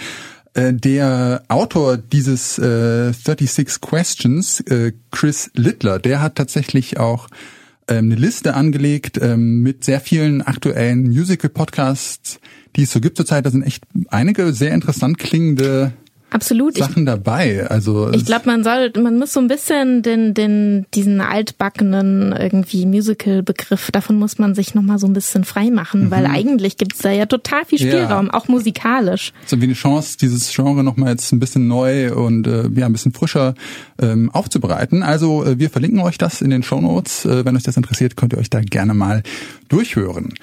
der 0.56 1.44
Autor 1.46 1.96
dieses 1.96 2.58
äh, 2.58 3.12
36 3.12 3.80
Questions, 3.80 4.58
äh, 4.62 4.92
Chris 5.12 5.52
Littler, 5.54 6.00
der 6.00 6.20
hat 6.20 6.34
tatsächlich 6.34 6.98
auch 6.98 7.28
eine 7.86 8.14
Liste 8.14 8.54
angelegt 8.54 9.18
ähm, 9.20 9.60
mit 9.62 9.84
sehr 9.84 10.00
vielen 10.00 10.42
aktuellen 10.42 11.08
Musical-Podcasts, 11.08 12.40
die 12.76 12.82
es 12.82 12.92
so 12.92 13.00
gibt 13.00 13.16
zurzeit. 13.16 13.46
Da 13.46 13.50
sind 13.50 13.62
echt 13.62 13.84
einige 14.08 14.52
sehr 14.52 14.72
interessant 14.72 15.18
klingende 15.18 15.92
Absolut. 16.30 16.78
Ich, 16.78 16.84
Sachen 16.84 17.06
dabei. 17.06 17.66
Also 17.68 18.10
ich 18.12 18.24
glaube, 18.24 18.46
man 18.46 18.62
soll, 18.62 18.92
man 19.02 19.18
muss 19.18 19.32
so 19.32 19.40
ein 19.40 19.48
bisschen 19.48 20.02
den, 20.02 20.34
den, 20.34 20.86
diesen 20.94 21.20
altbackenen 21.20 22.32
irgendwie 22.32 22.86
Musical-Begriff, 22.86 23.90
davon 23.90 24.16
muss 24.16 24.38
man 24.38 24.54
sich 24.54 24.74
nochmal 24.74 24.98
so 24.98 25.06
ein 25.06 25.12
bisschen 25.12 25.44
frei 25.44 25.70
machen, 25.70 26.10
weil 26.10 26.26
eigentlich 26.26 26.76
gibt's 26.76 26.98
da 26.98 27.10
ja 27.10 27.26
total 27.26 27.64
viel 27.64 27.80
Mhm. 27.80 27.86
Ja. 27.86 27.92
Spielraum, 27.92 28.30
auch 28.30 28.48
musikalisch. 28.48 29.32
so 29.46 29.60
wie 29.60 29.64
eine 29.64 29.74
Chance, 29.74 30.18
dieses 30.18 30.52
Genre 30.54 30.84
nochmal 30.84 31.10
jetzt 31.10 31.32
ein 31.32 31.40
bisschen 31.40 31.66
neu 31.66 32.14
und 32.14 32.46
äh, 32.46 32.68
ja 32.74 32.86
ein 32.86 32.92
bisschen 32.92 33.12
frischer 33.12 33.54
ähm, 34.00 34.30
aufzubereiten. 34.30 35.02
Also 35.02 35.44
äh, 35.44 35.58
wir 35.58 35.70
verlinken 35.70 36.00
euch 36.00 36.18
das 36.18 36.42
in 36.42 36.50
den 36.50 36.62
Shownotes. 36.62 37.24
Äh, 37.24 37.44
wenn 37.44 37.56
euch 37.56 37.62
das 37.62 37.76
interessiert, 37.76 38.16
könnt 38.16 38.32
ihr 38.32 38.38
euch 38.38 38.50
da 38.50 38.60
gerne 38.60 38.94
mal 38.94 39.22
durchhören. 39.68 40.34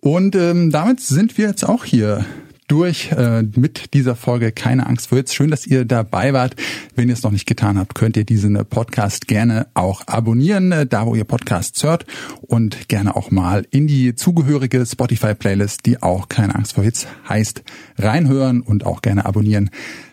Und 0.00 0.36
ähm, 0.36 0.70
damit 0.70 1.00
sind 1.00 1.36
wir 1.38 1.48
jetzt 1.48 1.68
auch 1.68 1.84
hier 1.84 2.24
durch 2.68 3.10
äh, 3.12 3.42
mit 3.42 3.94
dieser 3.94 4.14
Folge 4.14 4.52
Keine 4.52 4.86
Angst 4.86 5.08
vor 5.08 5.18
Hits. 5.18 5.34
Schön, 5.34 5.50
dass 5.50 5.66
ihr 5.66 5.84
dabei 5.84 6.32
wart. 6.32 6.54
Wenn 6.94 7.08
ihr 7.08 7.14
es 7.14 7.22
noch 7.22 7.30
nicht 7.32 7.46
getan 7.46 7.78
habt, 7.78 7.94
könnt 7.94 8.16
ihr 8.16 8.24
diesen 8.24 8.54
äh, 8.56 8.64
Podcast 8.64 9.26
gerne 9.26 9.66
auch 9.74 10.02
abonnieren, 10.06 10.70
äh, 10.70 10.86
da 10.86 11.06
wo 11.06 11.14
ihr 11.14 11.24
Podcasts 11.24 11.82
hört 11.82 12.04
und 12.42 12.88
gerne 12.88 13.16
auch 13.16 13.30
mal 13.30 13.66
in 13.70 13.86
die 13.86 14.14
zugehörige 14.14 14.84
Spotify-Playlist, 14.86 15.86
die 15.86 16.02
auch 16.02 16.28
Keine 16.28 16.54
Angst 16.54 16.74
vor 16.74 16.84
Hits 16.84 17.06
heißt, 17.28 17.62
reinhören 17.98 18.60
und 18.60 18.86
auch 18.86 19.02
gerne 19.02 19.24
abonnieren, 19.26 19.70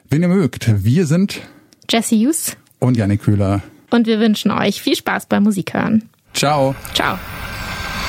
wenn 0.09 0.21
ihr 0.21 0.29
mögt. 0.29 0.83
Wir 0.83 1.05
sind 1.05 1.41
Jesse 1.89 2.15
Hughes 2.15 2.55
und 2.79 2.97
Janik 2.97 3.21
Köhler. 3.23 3.61
und 3.91 4.07
wir 4.07 4.19
wünschen 4.19 4.51
euch 4.51 4.81
viel 4.81 4.95
Spaß 4.95 5.27
beim 5.27 5.43
Musik 5.43 5.73
hören. 5.73 6.09
Ciao. 6.33 6.73
Ciao. 6.93 7.17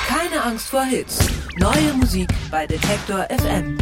Keine 0.07 0.41
Angst 0.43 0.67
vor 0.67 0.83
Hits. 0.83 1.19
Neue 1.57 1.93
Musik 1.99 2.27
bei 2.49 2.65
Detektor 2.65 3.27
FM. 3.29 3.77